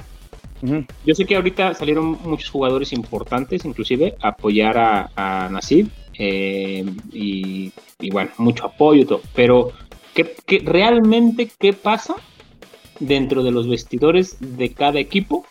[1.07, 5.88] Yo sé que ahorita salieron muchos jugadores importantes, inclusive, a apoyar a, a Nasib.
[6.23, 7.73] Eh, y,
[8.11, 9.23] bueno, mucho apoyo y todo.
[9.35, 9.73] Pero,
[10.14, 12.14] ¿qué, realmente qué pasa
[12.99, 15.46] dentro de los vestidores de cada equipo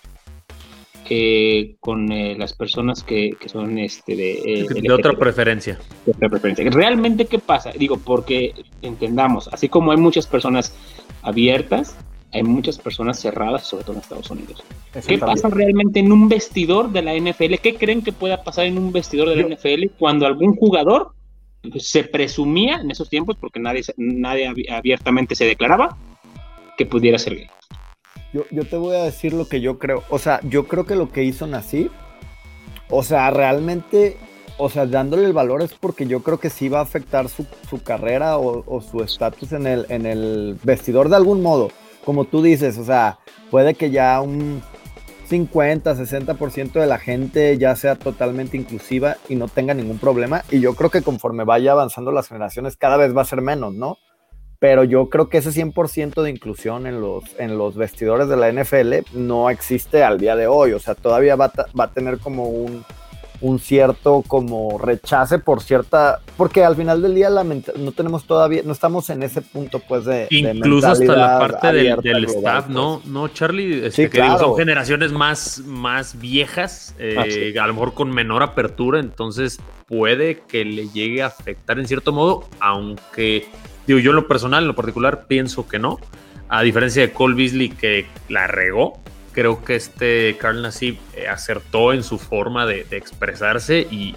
[1.10, 5.80] eh, con eh, las personas que, son este de, de otra preferencia.
[6.06, 6.69] De otra preferencia.
[6.69, 7.72] ¿Realmente qué pasa?
[7.72, 10.76] Digo, porque entendamos, así como hay muchas personas
[11.22, 11.98] abiertas,
[12.32, 14.63] hay muchas personas cerradas, sobre todo en Estados Unidos.
[15.08, 17.56] ¿Qué pasa realmente en un vestidor de la NFL?
[17.62, 21.13] ¿Qué creen que pueda pasar en un vestidor de la NFL cuando algún jugador
[21.78, 25.98] se presumía en esos tiempos, porque nadie, nadie abiertamente se declaraba,
[26.78, 27.48] que pudiera ser gay?
[28.34, 30.04] Yo, yo te voy a decir lo que yo creo.
[30.10, 31.92] O sea, yo creo que lo que hizo Nasib,
[32.89, 34.18] o sea, realmente
[34.62, 37.46] o sea, dándole el valor es porque yo creo que sí va a afectar su,
[37.82, 41.70] carrera o, o su estatus en el, en el vestidor de algún modo
[42.10, 43.20] como tú dices, o sea,
[43.52, 44.63] puede que ya un
[45.28, 50.44] 50, 60% de la gente ya sea totalmente inclusiva y no tenga ningún problema.
[50.50, 53.76] Y yo creo que conforme vaya avanzando las generaciones, cada vez va a ser menos,
[53.76, 54.00] ¿no?
[54.60, 58.52] Pero yo creo que ese 100% de inclusión en los, en los vestidores de la
[58.52, 60.74] NFL no existe al día de hoy.
[60.74, 62.84] O sea, todavía va, va a tener como un,
[63.41, 68.62] un cierto como rechace por cierta, porque al final del día la no tenemos todavía,
[68.65, 70.28] no estamos en ese punto pues de...
[70.30, 73.00] Incluso hasta la parte del, staff, ¿no?
[73.00, 73.12] Pues.
[73.12, 78.43] No, Charlie, este, que son generaciones más, más viejas, eh, a lo mejor con menor
[78.43, 83.48] apertura, entonces puede que le llegue a afectar en cierto modo, aunque,
[83.89, 85.97] digo, yo en lo personal, en lo particular, pienso que no,
[86.47, 91.91] a diferencia de Cole Beasley que la regó, creo que este Carl Nassib eh, acertó
[91.91, 94.15] en su forma de, expresarse y,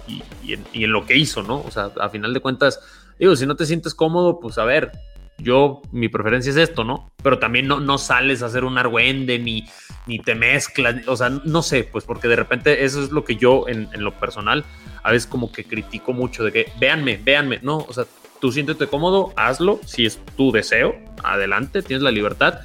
[0.73, 1.61] en, lo que hizo, ¿no?
[1.61, 2.79] O sea, a final de cuentas,
[3.17, 4.91] digo, si no te sientes cómodo, pues a ver,
[5.39, 7.11] yo, mi preferencia es esto, ¿no?
[7.23, 9.65] Pero también no, no sales a hacer un argüende ni,
[10.05, 13.37] ni te mezclas, o sea, no sé, pues porque de repente eso es lo que
[13.37, 14.63] yo en, en lo personal
[15.01, 18.05] a veces como que critico mucho de que, véanme, véanme, no, o sea,
[18.43, 22.59] tú siéntete cómodo, hazlo, si es tu deseo, adelante, tienes la libertad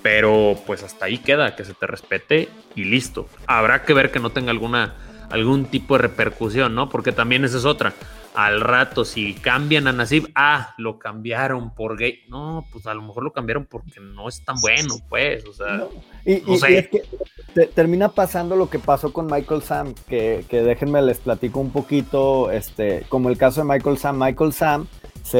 [0.00, 3.26] pero pues hasta ahí queda, que se te respete y listo.
[3.46, 4.96] Habrá que ver que no tenga alguna,
[5.30, 6.90] algún tipo de repercusión, ¿no?
[6.90, 7.94] Porque también esa es otra.
[8.34, 12.20] Al rato, si cambian a Nasib, ah, lo cambiaron por gay.
[12.28, 15.86] No, pues a lo mejor lo cambiaron porque no es tan bueno, pues, o sea,
[16.26, 16.90] y, no sé.
[17.74, 23.06] termina pasando lo que pasó con Michael Sam, que, déjenme les platico un poquito, este,
[23.08, 24.18] como el caso de Michael Sam.
[24.18, 24.86] Michael Sam
[25.24, 25.38] se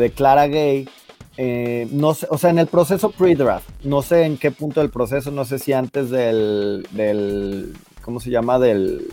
[0.00, 0.88] declara gay,
[1.36, 4.88] eh, no sé, o sea, en el proceso pre-draft, no sé en qué punto del
[4.88, 8.58] proceso, no sé si antes del, del ¿cómo se llama?
[8.58, 9.12] Del,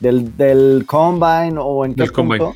[0.00, 2.54] del, combine o en qué punto,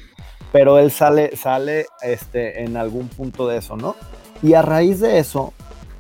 [0.50, 3.94] pero él sale, sale este, en algún punto de eso, ¿no?
[4.42, 5.52] Y a raíz de eso,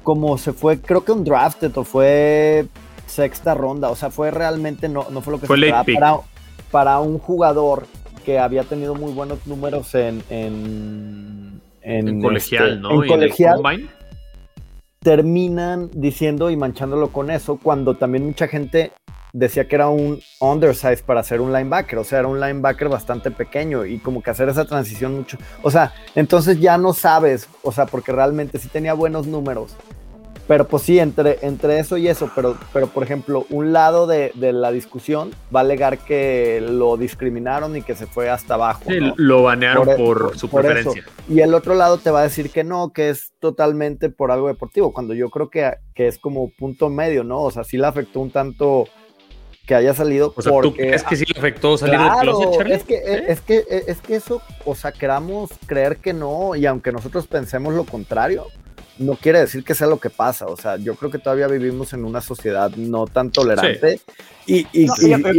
[0.02, 2.66] como se fue, creo que un drafted o fue
[3.06, 6.22] sexta ronda, o sea, fue realmente, no, no fue lo que fue se esperaba
[6.70, 7.86] para, un jugador
[8.26, 13.04] que había tenido muy buenos números en, en, en, colegial, este, ¿no?
[13.04, 13.62] En colegial.
[14.98, 18.90] Terminan diciendo y manchándolo con eso, cuando también mucha gente
[19.32, 23.30] decía que era un undersize para ser un linebacker, o sea, era un linebacker bastante
[23.30, 27.70] pequeño y como que hacer esa transición mucho, o sea, entonces ya no sabes, o
[27.70, 29.76] sea, porque realmente sí tenía buenos números,
[30.46, 34.32] pero pues sí, entre, entre eso y eso, pero, pero por ejemplo, un lado de,
[34.36, 38.82] la discusión va a alegar que lo discriminaron y que se fue hasta abajo.
[38.86, 41.04] Sí, lo banearon e, por, su preferencia.
[41.28, 44.46] Y el otro lado te va a decir que no, que es totalmente por algo
[44.46, 47.42] deportivo, cuando yo creo que, que es como punto medio, ¿no?
[47.42, 48.88] O sea, sí le afectó un tanto
[49.66, 50.32] que haya salido.
[50.36, 52.74] O sea, porque, ¿tú crees que sí le afectó salir del closet, Charlie?
[52.74, 52.94] Es que,
[53.26, 57.74] es, que, es que eso, o sea, queramos creer que no, y aunque nosotros pensemos
[57.74, 58.46] lo contrario,
[58.98, 60.46] no quiere decir que sea lo que pasa.
[60.46, 64.00] O sea, yo creo que todavía vivimos en una sociedad no tan tolerante.
[64.46, 64.64] Y,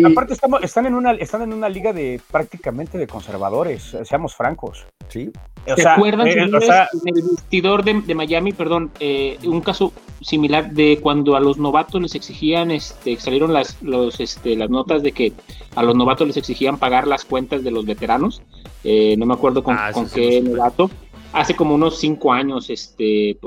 [0.06, 4.86] aparte están, en una, están en una liga de prácticamente de conservadores, seamos francos.
[5.08, 5.32] Sí.
[5.76, 11.36] ¿Se acuerdan eh, en el vestidor de, Miami, perdón, eh, un caso similar de cuando
[11.36, 15.34] a los novatos les exigían, este, salieron las, los, este, las notas de que
[15.76, 18.42] a los novatos les exigían pagar las cuentas de los veteranos?
[18.84, 20.90] Eh, no me acuerdo con, ah, qué novato
[21.34, 23.38] hace como unos cinco años, este,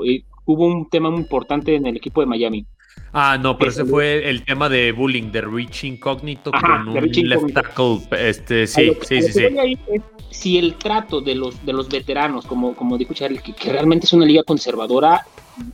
[0.45, 2.65] hubo un tema muy importante en el equipo de Miami.
[3.13, 7.53] Ah, no, pero ese fue el tema de bullying, de Rich Incognito con un left
[7.53, 7.99] tackle.
[8.11, 9.47] Este, sí, sí, sí, sí.
[10.29, 14.05] si el trato de los, de los veteranos, como, como dijo Charlie, que, que, realmente
[14.05, 15.25] es una liga conservadora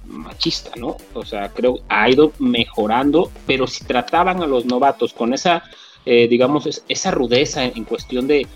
[0.07, 0.97] machista, ¿no?
[1.13, 5.63] O sea, creo ha ido mejorando, pero si trataban a los novatos con esa
[6.09, 8.47] eh, digamos, esa rudeza en, cuestión de,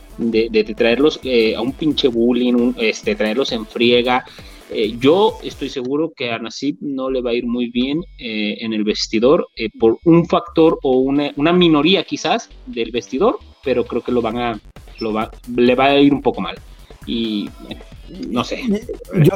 [0.78, 4.24] traerlos eh, a un pinche bullying, este, traerlos en friega.
[4.70, 8.72] Eh, yo estoy seguro que a Nasib no le va a ir muy bien en
[8.72, 14.22] el vestidor por un factor o una, minoría quizás del vestidor, pero creo que lo
[14.22, 14.60] van a,
[15.02, 16.56] lo va, le va a ir un poco mal.
[17.06, 17.50] Y
[18.30, 18.62] no sé.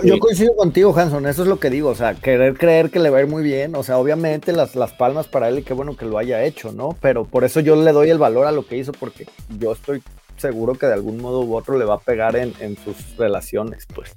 [0.03, 3.09] Yo, coincido contigo, Hanson, eso es lo que digo, o sea, querer creer que le
[3.09, 5.73] va a ir muy bien, o sea, obviamente las, las palmas para él y qué
[5.73, 6.95] bueno que lo haya hecho, ¿no?
[7.01, 10.01] Pero por eso yo le doy el valor a lo que hizo, porque yo estoy
[10.37, 14.15] seguro que de algún modo u otro le va a pegar en, sus relaciones, pues,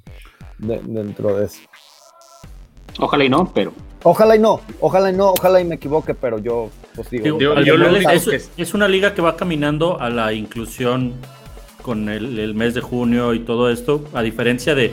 [0.58, 1.60] dentro de eso.
[2.98, 3.72] Ojalá y no, pero.
[4.02, 7.38] Ojalá y no, ojalá y no, ojalá y me equivoque, pero yo, pues digo.
[8.56, 11.14] es una liga que va caminando a la inclusión
[11.88, 14.92] con el, mes de junio y todo esto, a diferencia de,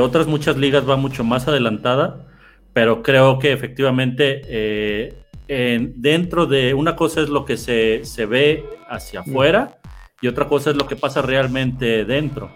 [0.00, 2.26] otras muchas ligas va mucho más adelantada,
[2.72, 9.20] pero creo que efectivamente eh, dentro de una cosa es lo que se, ve hacia
[9.20, 9.30] mm.
[9.30, 9.78] afuera
[10.20, 12.50] y otra cosa es lo que pasa realmente dentro.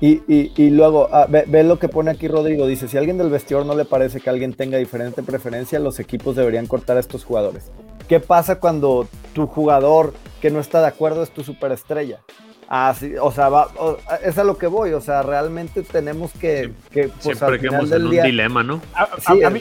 [0.00, 3.64] Y, luego, ah, ve, lo que pone aquí Rodrigo, dice, si a alguien del vestidor
[3.64, 7.70] no le parece que alguien tenga diferente preferencia, los equipos deberían cortar a estos jugadores.
[8.08, 12.18] ¿Qué pasa cuando tu jugador que no está de acuerdo es tu superestrella?
[12.74, 13.68] Así, o sea, va,
[14.24, 16.72] es a lo que voy, o sea, realmente tenemos que...
[16.90, 18.80] que pues, Siempre quedamos en un dilema, ¿no?
[18.94, 19.60] A, mí, a, mí,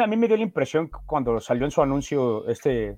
[0.00, 2.96] a, mí, me dio la impresión cuando salió en su anuncio este...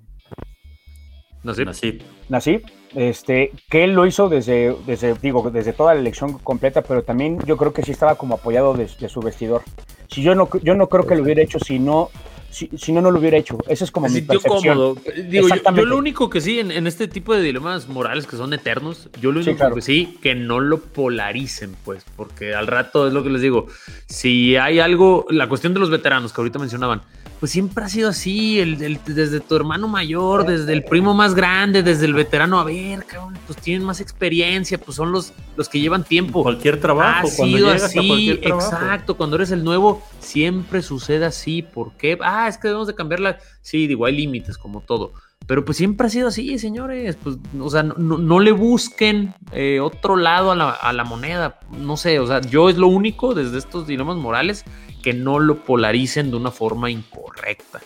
[1.42, 2.02] Nasib.
[2.30, 2.62] Nasib.
[2.94, 7.38] este, que él lo hizo desde, desde, digo, desde toda la elección completa, pero también
[7.44, 9.60] yo creo que sí estaba como apoyado de, su vestidor.
[10.08, 12.08] Si yo no, yo no creo que lo hubiera hecho si no
[12.52, 13.58] si, no, no lo hubiera hecho.
[13.66, 14.76] Eso es como mi percepción.
[14.76, 14.96] cómodo.
[15.28, 19.08] Digo, yo, lo único que sí, en, este tipo de dilemas morales que son eternos,
[19.20, 23.22] yo lo único que sí, que no lo polaricen, pues, porque al rato es lo
[23.22, 23.66] que les digo.
[24.06, 27.02] Si hay algo, la cuestión de los veteranos que ahorita mencionaban,
[27.42, 31.82] pues siempre ha sido así, el, desde tu hermano mayor, desde el primo más grande,
[31.82, 35.80] desde el veterano, a ver, cabrón, pues tienen más experiencia, pues son los, los que
[35.80, 36.44] llevan tiempo.
[36.44, 42.16] Cualquier trabajo, ha sido así, exacto, cuando eres el nuevo, siempre sucede así, ¿por qué?
[42.22, 45.12] Ah, es que debemos de cambiarla, sí, digo, hay límites como todo,
[45.48, 50.14] pero pues siempre ha sido así, señores, pues, o sea, no, le busquen eh, otro
[50.14, 53.58] lado a la, a la moneda, no sé, o sea, yo es lo único desde
[53.58, 54.64] estos dilemas morales
[55.02, 57.80] que no lo polaricen de una forma incorrecta.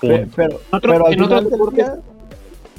[0.00, 0.60] Pero, pero,
[1.72, 1.96] día,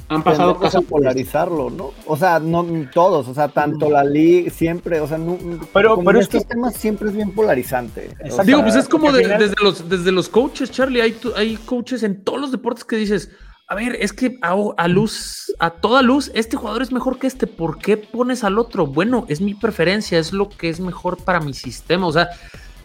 [0.08, 1.92] Han pasado casos polarizarlo, ¿no?
[2.06, 5.38] O sea, no todos, o sea, tanto la liga siempre, o sea, no,
[5.72, 8.10] Pero- pero en es que- estos temas siempre es bien polarizante.
[8.20, 8.42] O Exacto.
[8.44, 11.00] Digo, pues es como de- final- desde, los, desde los coaches, Charlie.
[11.00, 13.30] Hay, tu- hay coaches en todos los deportes que dices,
[13.68, 17.28] a ver, es que a, a luz, a toda luz, este jugador es mejor que
[17.28, 17.46] este.
[17.46, 18.88] ¿Por qué pones al otro?
[18.88, 22.08] Bueno, es mi preferencia, es lo que es mejor para mi sistema.
[22.08, 22.30] O sea,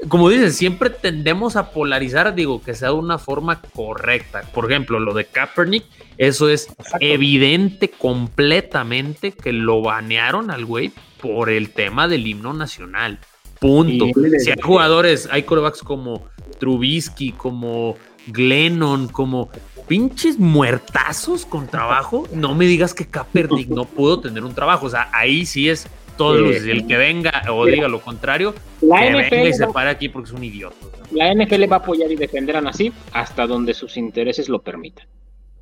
[0.10, 4.44] como dices, siempre tendemos a polarizar, digo, que sea de una forma correcta.
[4.54, 5.86] Por ejemplo, lo de Kaepernick,
[6.18, 6.98] eso es Exacto.
[7.02, 13.20] evidente completamente que lo banearon al güey por el tema del himno nacional.
[13.60, 14.06] Punto.
[14.08, 16.28] Y- Si hay jugadores, hay corebacks como
[16.60, 17.96] Trubisky, como
[18.28, 19.50] Glennon, como
[19.88, 24.88] pinches muertazos con trabajo, no me digas que Kaepernick no pudo tener un trabajo.
[24.88, 26.52] O sea, ahí sí es todo.
[26.54, 26.70] Sí.
[26.72, 29.90] el que venga o diga lo contrario, La que venga y NFL, se va, pare
[29.90, 30.76] aquí porque es un idiota.
[31.12, 35.06] la NFL va a apoyar y defender a Nasib hasta donde sus intereses lo permitan.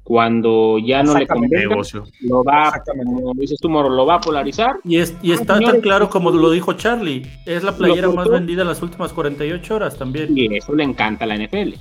[0.03, 2.03] Cuando ya no le convenga, Negocio.
[2.21, 4.75] lo va, como dices tú, Moro, lo va a polarizar.
[4.83, 7.25] Y, es, y está tan señores, claro como lo dijo Charlie.
[7.45, 10.37] Es la playera más vendida en las últimas 48 horas también.
[10.37, 11.75] Y eso le encanta a la NFL.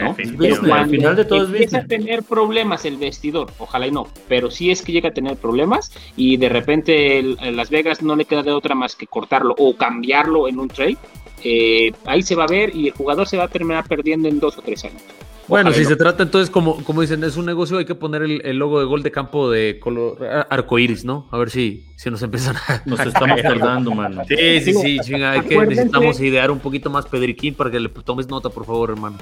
[0.00, 0.10] ¿no?
[0.14, 4.06] Business, al final de todo es empieza a tener problemas el vestidor, ojalá y no,
[4.28, 8.00] pero si es que llega a tener problemas y de repente el- el Las Vegas
[8.00, 10.96] no le queda de otra más que cortarlo o cambiarlo en un trade,
[11.44, 14.40] eh, ahí se va a ver y el jugador se va a terminar perdiendo en
[14.40, 15.02] dos o tres años.
[15.48, 15.88] Bueno, Ojalá si no.
[15.88, 18.78] se trata entonces, como, como dicen, es un negocio, hay que poner el, el logo
[18.78, 21.26] de gol de campo de color arcoíris, ¿no?
[21.32, 22.82] A ver si, si nos empiezan a.
[22.86, 24.22] Nos estamos tardando, mano.
[24.28, 27.88] Sí, sí, sí, chinga, hay que, necesitamos idear un poquito más Pedriquín para que le
[27.88, 29.18] tomes nota, por favor, hermano.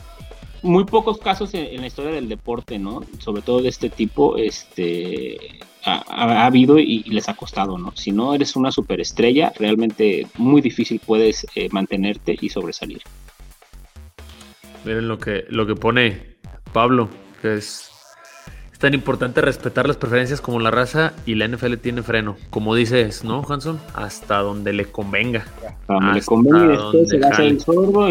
[0.62, 3.02] Muy pocos casos en, la historia del deporte, ¿no?
[3.18, 7.78] Sobre todo de este tipo, este ha, ha- ha habido y, y les ha costado,
[7.78, 7.92] ¿no?
[7.96, 13.02] Si no eres una superestrella, realmente muy difícil puedes eh, mantenerte y sobresalir.
[14.84, 16.36] Miren lo que, lo que pone
[16.72, 17.08] Pablo,
[17.42, 17.90] que es,
[18.78, 22.36] es tan importante respetar las preferencias como la raza y la NFL tiene freno.
[22.48, 23.80] Como dices, ¿no, Hanson?
[23.92, 25.44] Hasta donde le convenga.
[25.86, 27.58] Para donde le Hasta convenga y después se va a hacer el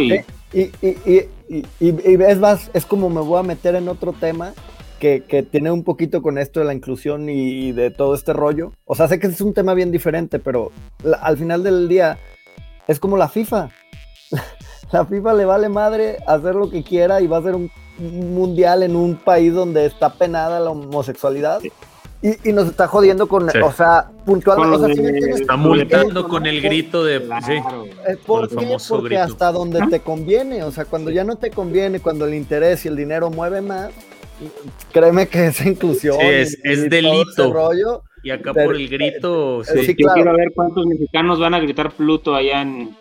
[0.01, 0.11] y...
[0.11, 3.75] Eh, Y, y, y, y, y- y es más, es como me voy a meter
[3.75, 4.51] en otro tema
[4.99, 8.73] que, que tiene un poquito con esto de la inclusión y, de todo este rollo.
[8.83, 12.17] O sea, sé que es un tema bien diferente, pero la- al final del día
[12.89, 13.69] es como la FIFA.
[14.91, 17.71] La FIFA le vale madre hacer lo que quiera y va a hacer un un
[17.99, 21.59] mundial en un país donde está penada la homosexualidad.
[22.19, 23.59] Y, y nos está jodiendo con, Sí.
[23.59, 24.77] o sea, puntualmente.
[24.79, 25.35] Con o sea.
[25.35, 27.19] Está multando con el grito de.
[27.19, 27.61] Sí.
[27.61, 27.85] Claro.
[28.07, 28.55] Eh, ¿Por el qué?
[28.55, 29.23] famoso Porque grito.
[29.33, 32.87] hasta donde te conviene, o sea, cuando ya no te conviene, cuando el interés y
[32.87, 33.91] el dinero mueve más,
[34.91, 37.53] créeme que esa inclusión Sí, es- y- es y todo delito.
[37.53, 39.61] rollo, Y acá Pero- por el grito.
[39.61, 39.79] eh, sí.
[39.85, 40.13] sí, Yo claro.
[40.15, 42.95] quiero ver cuántos mexicanos van a gritar Pluto allá en,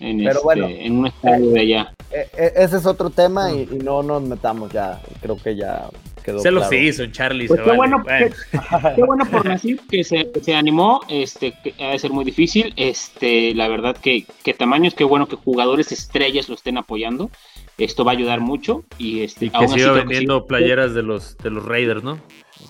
[0.00, 0.66] en, Pero este, bueno.
[0.68, 1.92] en un estadio de allá.
[2.12, 5.88] eh, eh, ese es otro tema y, y no nos metamos ya, creo que ya
[6.24, 6.82] quedó Se los claro.
[6.84, 7.46] hizo, Charlie.
[7.46, 7.76] Pues se qué vale.
[7.78, 8.26] bueno, Bueno.
[8.50, 12.72] qué, qué bueno por Nasib que se, animó, este, que ha de ser muy difícil,
[12.76, 17.30] este, la verdad que, que tamaños, qué bueno que jugadores estrellas lo estén apoyando,
[17.78, 20.38] esto va a ayudar mucho y este, Y que aún, así siga creo que vendiendo
[20.40, 22.18] sí- playeras de los, de los Raiders, ¿no?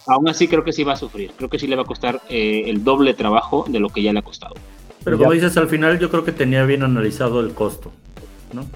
[0.09, 2.21] aún así creo que sí va a sufrir, creo que sí le va a costar
[2.29, 4.55] eh, el doble trabajo de lo que ya le ha costado.
[5.07, 7.93] Pero como dices, al final yo creo que tenía bien analizado el costo.
[8.53, 8.67] ¿no?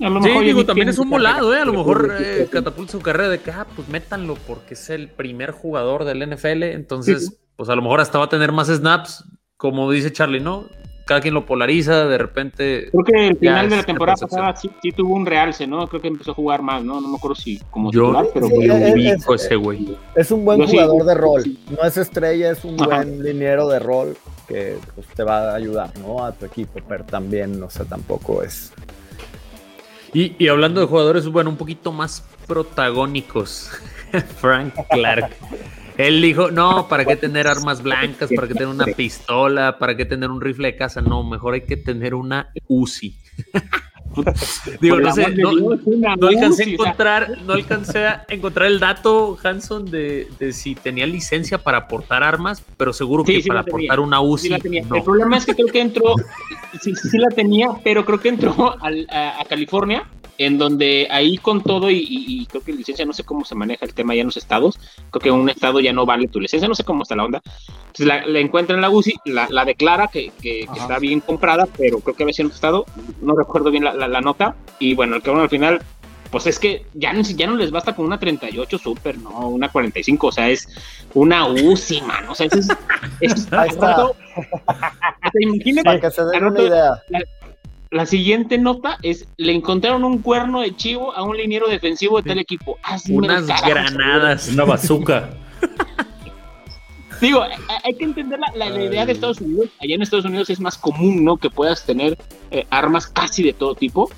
[0.00, 1.60] A lo Sí, digo, también es un volado, ¿eh?
[1.60, 5.08] A lo mejor eh, catapulta su carrera de que, ah, pues métanlo porque es el
[5.08, 6.62] primer jugador del NFL.
[6.62, 7.34] Entonces, Sí.
[7.56, 9.22] pues a lo mejor hasta va a tener más snaps,
[9.58, 10.64] como dice Charlie, ¿no?
[11.08, 12.90] Cada quien lo polariza, de repente.
[12.92, 15.88] Creo que el final es de la temporada pasada sí, sí tuvo un realce, ¿no?
[15.88, 17.00] Creo que empezó a jugar más, ¿no?
[17.00, 19.96] No me acuerdo si como Yo titular, pero sí, eh, vi es- ese güey.
[20.14, 20.72] Es un buen Yo sí.
[20.76, 22.96] jugador de rol, no es estrella, es un Ajá.
[22.96, 26.22] buen dinero de rol que pues, te va a ayudar, ¿no?
[26.22, 28.70] A tu equipo, pero también, o sea, tampoco es...
[30.12, 33.70] Y, y hablando de jugadores, bueno, un poquito más protagónicos.
[34.40, 35.30] Frank Clark.
[35.98, 38.30] Él dijo, no, ¿para qué tener armas blancas?
[38.34, 39.78] ¿Para qué tener una pistola?
[39.78, 41.02] ¿Para qué tener un rifle de casa?
[41.02, 43.16] No, mejor hay que tener una Uzi.
[44.80, 49.90] Digo, no sé, no, no alcancé a encontrar, no alcancé a encontrar el dato, Hanson,
[49.90, 53.64] de, de si tenía licencia para portar armas, pero seguro Sí, que sí para la
[53.64, 53.88] tenía.
[53.88, 54.48] portar una sí
[54.88, 54.96] no.
[54.96, 56.14] El problema es que creo que entró,
[56.80, 60.04] sí, sí, sí la tenía, pero creo que entró al- a, a California,
[60.38, 63.54] en donde ahí con todo y, y- y creo que licencia, no sé cómo se
[63.54, 64.78] maneja el tema ya en los estados,
[65.10, 67.24] creo que en un estado ya no vale tu licencia, no sé cómo está la
[67.24, 67.42] onda.
[67.88, 70.82] Entonces la, la encuentra en la UCI, la, la declara que, que- que Ajá.
[70.82, 72.86] está bien comprada, pero creo que había sido en otro estado,
[73.20, 75.82] no recuerdo bien la, la- la nota, y bueno, el cabrón al final...
[76.30, 79.70] Pues es que ya, no- ya no les basta con una 38 Super, no, una
[79.70, 80.68] 45, o sea, es
[81.14, 82.28] una UCI, man.
[82.28, 82.68] O sea, eso es,
[83.22, 84.04] es- Ahí está.
[84.04, 84.14] o
[84.66, 87.02] sea, imagínate, Para que se den una idea.
[87.90, 92.28] La siguiente nota es, le encontraron un cuerno de chivo a un liniero defensivo de
[92.28, 92.76] tal equipo.
[92.82, 94.48] Hazme el Unas carajo, granadas.
[94.48, 95.30] Una bazooka.
[97.20, 99.70] Digo, hay que entender la, la- la idea de Estados Unidos.
[99.80, 101.36] Allá en Estados Unidos es más común, ¿no?
[101.36, 102.16] Que puedas tener
[102.52, 104.08] eh, armas casi de todo tipo,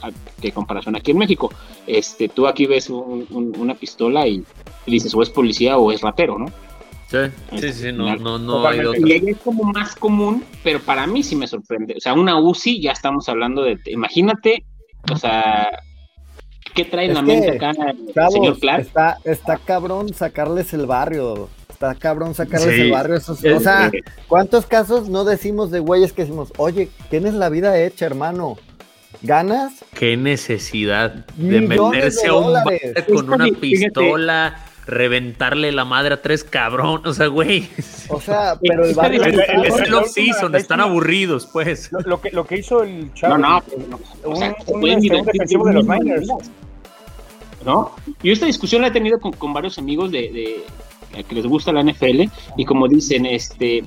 [0.43, 1.51] que en comparación aquí en México.
[1.87, 4.45] Este, tú aquí ves un- un- una pistola y,
[4.85, 6.47] y dices, o es policía o es ratero, ¿no?
[7.11, 7.19] Sí,
[7.59, 9.01] sí, sí, no, no, no hay otra.
[9.05, 11.95] Y es como más común, pero para mí sí me sorprende.
[11.97, 13.79] O sea, una UCI, ya estamos hablando de.
[13.87, 14.65] Imagínate,
[15.13, 15.69] o sea,
[16.75, 17.73] ¿qué trae en la mente acá
[18.15, 18.83] Chavos, señor Clark?
[18.83, 21.49] está, está cabrón sacarles el barrio.
[21.69, 22.81] Está cabrón sacarles Sí.
[22.83, 23.17] el barrio.
[23.17, 23.91] esos- Es- o sea,
[24.29, 28.57] ¿cuántos casos no decimos de güeyes que decimos, oye, tienes la vida hecha, hermano?
[29.23, 29.85] ¿Ganas?
[29.95, 32.65] Qué necesidad de meterse de a un bar
[33.13, 33.61] con una Fíjate.
[33.61, 37.03] pistola, reventarle la madre a tres cabrón.
[37.07, 37.69] O sea, güey.
[38.09, 39.23] O sea, pero el barrio.
[39.25, 41.91] el- Es el- el off-season, están aburridos, pues.
[41.93, 43.39] Lo, lo que, lo que hizo el chavo.
[43.39, 44.01] No, no, pues, no.
[44.25, 46.29] O sea, se un, pueden un defensivo de los Niners.
[47.65, 47.93] ¿No?
[48.23, 50.65] Yo esta discusión la he tenido con, con varios amigos de, de-
[51.19, 52.23] eh, que les gusta la NFL
[52.57, 53.83] y como dicen, este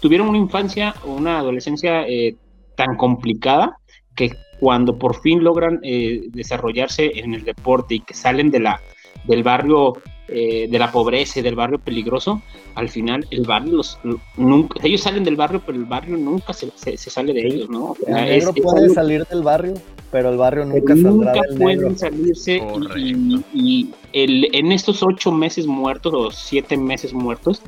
[0.00, 2.36] tuvieron una infancia o una adolescencia eh,
[2.76, 3.78] tan complicada
[4.14, 8.80] que cuando por fin logran eh, desarrollarse en el deporte y que salen de la
[9.24, 9.94] del barrio
[10.30, 12.42] eh, de la pobreza y del barrio peligroso,
[12.74, 13.98] al final el barrio los
[14.36, 17.70] nunca, ellos salen del barrio, pero el barrio nunca se, se- se sale de ellos,
[17.70, 17.92] ¿no?
[17.92, 19.74] O El sea, negro es- es puede algo- salir del barrio,
[20.12, 21.96] pero el barrio nunca saldrá nunca del pueden negro.
[21.96, 22.98] salirse y- Correcto.
[22.98, 27.62] y, y el, en estos ocho meses muertos o siete meses muertos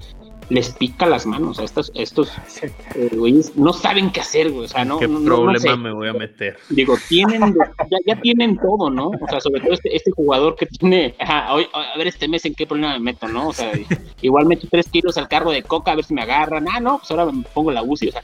[0.51, 2.31] les pica las manos a estos estos
[2.95, 3.57] eh, güeyes.
[3.57, 5.77] No saben qué hacer güey o sea no ¿Qué no- no- no problema sé.
[5.77, 6.59] me voy a meter?
[6.69, 7.55] digo tienen
[7.91, 11.55] ya, ya tienen todo no o sea sobre todo este, este jugador que tiene ajá,
[11.55, 13.73] hoy- a ver este mes en qué problema me meto no o sea
[14.23, 16.67] igual me echo tres kilos al carro de coca a ver si me agarran.
[16.69, 18.23] Ah no pues ahora me pongo la UCI o sea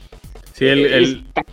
[0.53, 1.45] Sí, el, el- está-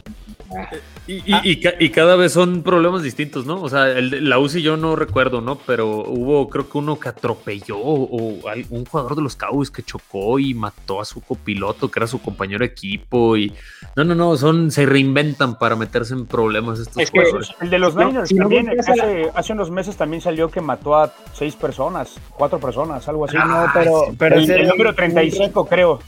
[1.07, 3.61] y, y- y ca- y cada vez son problemas distintos, ¿no?
[3.62, 5.57] O sea, el de la UCI yo no recuerdo, ¿no?
[5.66, 8.40] Pero hubo, creo que uno que atropelló o
[8.70, 12.20] un jugador de los Cowboys que chocó y mató a su copiloto, que era su
[12.22, 13.36] compañero de equipo.
[13.36, 13.52] Y
[13.96, 17.22] no, no, no, son, se reinventan para meterse en problemas estos Es que-.
[17.61, 20.61] El de los No, Niners si no también, hace, hace unos meses también salió que
[20.61, 23.36] mató a seis personas, cuatro personas, algo así.
[23.36, 25.98] No, pero, pero el, el número un- 35, creo.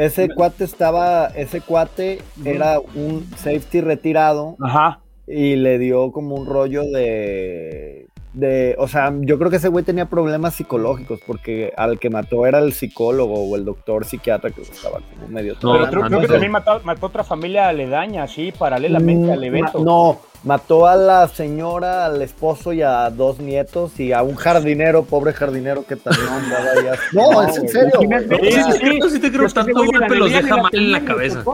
[0.00, 5.00] Ese cuate estaba, ese cuate era un safety retirado Ajá.
[5.26, 9.84] y le dio como un rollo de, de, o sea, yo creo que ese güey
[9.84, 14.62] tenía problemas psicológicos porque al que mató era el psicólogo o el doctor psiquiatra que
[14.62, 19.30] estaba como medio No, Pero creo, que también mató, mató otra familia aledaña, así, paralelamente
[19.32, 19.78] al Mm, evento.
[19.80, 24.36] ma- no, mató a la señora, al esposo y a dos nietos y a un
[24.36, 26.98] jardinero, pobre jardinero que también andaba ahí.
[27.12, 28.00] No, es en serio.
[28.00, 31.44] Sí, sí, sí, sí te creo, ese tanto golpe los deja mal en la cabeza.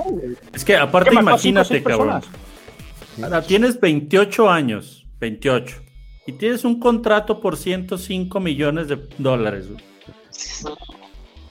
[0.53, 2.20] Es que Que aparte imagínate, cabrón.
[3.22, 5.76] Ahora, tienes 28 años, 28,
[6.26, 9.68] y tienes un contrato por 105 millones de dólares.
[9.70, 9.82] güey.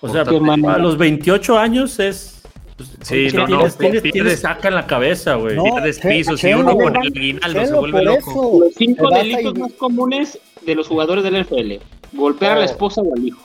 [0.01, 2.34] O sea, a los 28 años es...
[2.77, 5.55] pues, Sí, ¿qué no, no, tienes, tienes, pierdes- tienes saca en la cabeza, güey.
[5.55, 8.17] No, Pierdes pisos y uno con el aguinaldo se vuelve loco.
[8.31, 8.59] eso.
[8.65, 11.79] Los cinco delitos más comunes de los jugadores del NFL.
[12.13, 12.65] Golpear a la Oh.
[12.65, 13.41] esposa o al hijo.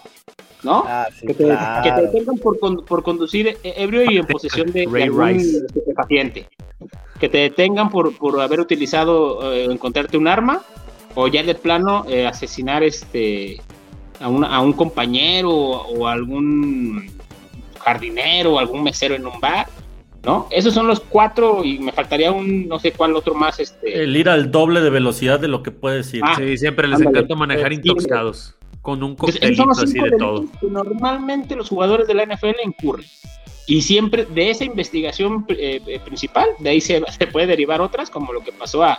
[0.63, 0.85] ¿No?
[0.87, 1.83] Ah, sí, que, te, claro.
[1.83, 6.49] que te detengan por, con- por conducir e- ebrio y en posesión de, algún estupefaciente.
[7.19, 10.63] Que te detengan por, por haber utilizado, eh, encontrarte un arma,
[11.15, 13.61] o ya de plano eh, asesinar este
[14.21, 17.11] a, una- a un compañero o, o algún
[17.81, 19.67] jardinero o algún mesero en un bar.
[20.23, 20.49] ¿No?
[20.51, 23.59] Esos son los cuatro y me faltaría un no sé cuál otro más.
[23.59, 26.21] Este, El ir al doble de velocidad de lo que puedes ir.
[26.23, 27.17] Ah, Sí, siempre les ándale.
[27.21, 28.55] encanta manejar Eh, intoxicados.
[28.83, 30.45] Con un son coctelito los así de todo.
[30.61, 33.07] que normalmente los jugadores de la NFL incurren.
[33.67, 38.11] Y siempre de esa investigación eh, eh, principal, de ahí se, se puede derivar otras,
[38.11, 38.93] como lo que pasó a,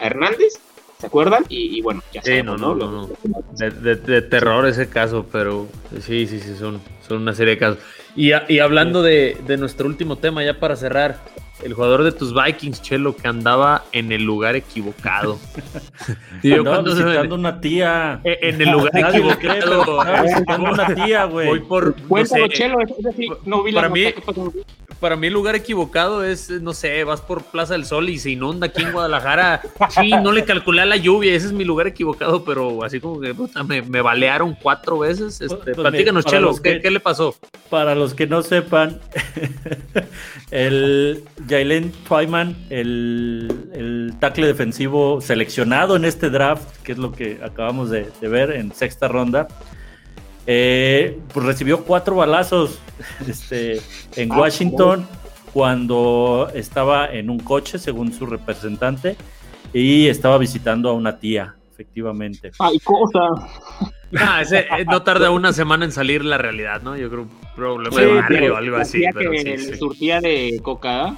[0.00, 0.54] a Hernández,
[0.98, 1.44] ¿se acuerdan?
[1.48, 3.08] Y, y bueno, ya Sí, sabemos, no, no, Lo- no,
[3.58, 5.68] De, de- de terror ese caso, pero
[6.00, 7.78] sí, sí, sí, son, son una serie de casos.
[8.16, 11.18] Y, a- y hablando de, de nuestro último tema, ya para cerrar,
[11.62, 15.38] el jugador de tus Vikings, Chelo, que andaba en el lugar equivocado.
[16.42, 18.20] Yo Andaba cuando se visitando una tía.
[18.24, 20.00] eh, en el lugar Nadie cree, equivocado.
[20.00, 21.48] andaba visitando una tía, güey.
[21.48, 24.20] Voy por, no Cuéntalo, sé, Chelo, es decir, no vi la Para nota, mí- ¿qué
[24.20, 24.52] pasó?
[25.00, 28.30] Para mí el lugar equivocado es, no sé, vas por Plaza del Sol y se
[28.30, 29.62] inunda aquí en Guadalajara.
[29.90, 33.20] Sí, no le calculé a la lluvia, ese es mi lugar equivocado, pero así como
[33.20, 35.40] que puta, me, me balearon cuatro veces.
[35.40, 37.34] Este, Pues, platícanos, Chelo, ¿qué, que- qué le pasó?
[37.70, 39.00] Para los que no sepan,
[40.50, 47.38] el Jalen Twyman, el, el tackle defensivo seleccionado en este draft, que es lo que
[47.42, 49.48] acabamos de, de ver en sexta ronda,
[50.46, 52.78] eh, pues recibió cuatro balazos
[53.28, 53.80] este,
[54.16, 55.06] en Ah, Washington
[55.52, 59.16] cuando estaba en un coche, según su representante,
[59.72, 62.50] y estaba visitando a una tía, efectivamente.
[62.58, 63.20] Ay, cosa.
[64.18, 66.96] Ah, ese, eh, no tarda una semana en salir la realidad, ¿no?
[66.96, 69.02] Yo creo un problema Sí, de barrio pero o algo así.
[69.14, 71.16] Pero que sí, surtía de coca.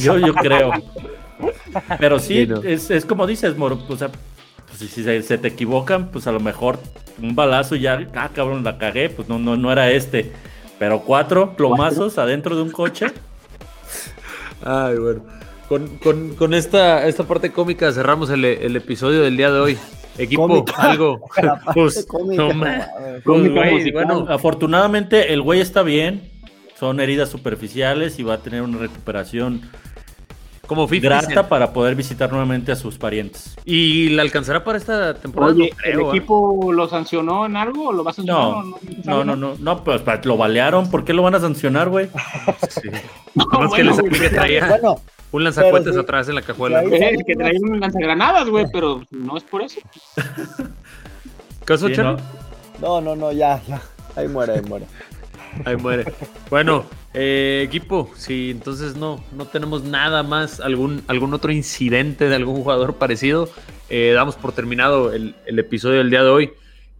[0.00, 0.72] Yo, yo creo.
[2.00, 2.62] Pero sí, Sí, no.
[2.62, 4.10] es, es como dices, Moro, o sea,
[4.68, 6.78] pues, si se, se te equivocan, pues a lo mejor
[7.20, 10.32] un balazo y ya, ah, cabrón, la cagué, pues no, no, no era este.
[10.78, 13.06] Pero cuatro plomazos adentro de un coche.
[14.64, 15.22] Ay, bueno.
[15.68, 19.78] Con, con- con esta, esta parte cómica cerramos el, el episodio del día de hoy.
[20.16, 20.72] Equipo, Cómica.
[20.78, 21.20] algo.
[21.74, 26.30] Pues, cómica, no pues, güey, bueno, Afortunadamente, el güey está bien.
[26.78, 29.62] Son heridas superficiales y va a tener una recuperación
[30.68, 31.48] como 50 grata Cent.
[31.48, 33.56] para poder visitar nuevamente a sus parientes.
[33.64, 35.52] ¿Y la alcanzará para esta temporada?
[35.54, 36.18] Oye, No creo, ¿el ¿eh?
[36.18, 38.42] equipo lo sancionó en algo o lo va a sancionar?
[38.42, 38.62] No, o
[39.04, 40.88] no, no, no, no, pues lo balearon.
[40.90, 42.08] ¿Por qué lo van a sancionar, güey?
[42.68, 42.88] Sí.
[43.34, 44.96] No, Nomás que bueno, les- güey, que traía Bueno,
[45.32, 46.00] un lanzacuetes sí.
[46.00, 46.82] atrás en la cajuela.
[46.84, 49.80] Es que traía un lanzagranadas, güey, pero no es por eso.
[51.64, 52.22] ¿Caso, Sí, Charlie?
[52.80, 53.00] no, no.
[53.00, 53.80] no, no, ya, ya.
[54.16, 54.86] Ahí muere, ahí muere.
[55.64, 56.04] Ahí muere.
[56.50, 62.34] Bueno, eh, equipo, si entonces no, no tenemos nada más, algún, algún otro incidente de
[62.34, 63.48] algún jugador parecido,
[63.88, 66.50] eh, damos por terminado el, el episodio del día de hoy.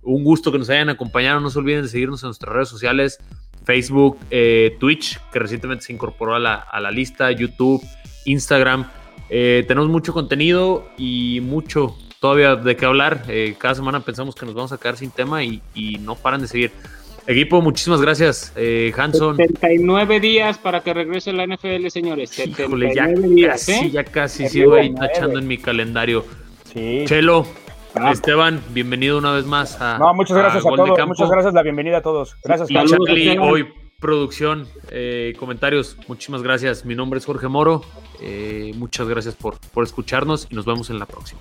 [0.03, 1.41] Un gusto que nos hayan acompañado.
[1.41, 3.19] No se olviden de seguirnos en nuestras redes sociales,
[3.65, 7.83] Facebook, eh, Twitch, que recientemente se incorporó a la, a la lista, YouTube,
[8.25, 8.89] Instagram.
[9.29, 13.25] Tenemos mucho contenido y mucho todavía de qué hablar.
[13.59, 16.49] Cada semana pensamos que nos vamos a quedar sin tema y, y no paran de
[16.49, 16.73] seguir.
[17.29, 18.53] Equipo, muchísimas gracias.
[18.57, 19.37] Eh, Hanson.
[19.37, 22.37] 79 días para que regrese la NFL, señores.
[22.39, 23.91] Híjole, ya 79 días, casi, ¿eh?
[23.91, 25.09] ya casi sigo ahí 19.
[25.13, 26.25] tachando en mi calendario.
[26.73, 27.05] Sí.
[27.07, 27.47] Chelo,
[27.95, 28.13] Ah.
[28.13, 29.99] Esteban, bienvenido una vez más a.
[29.99, 31.07] No, muchas gracias a, todos.
[31.07, 32.37] Muchas gracias, la bienvenida a todos.
[32.45, 33.67] Gracias, Y Charlie, hoy
[33.99, 36.85] producción, eh, comentarios, muchísimas gracias.
[36.85, 37.83] Mi nombre es Jorge Moro.
[38.21, 41.41] eh, muchas gracias por, por escucharnos y nos vemos en la próxima.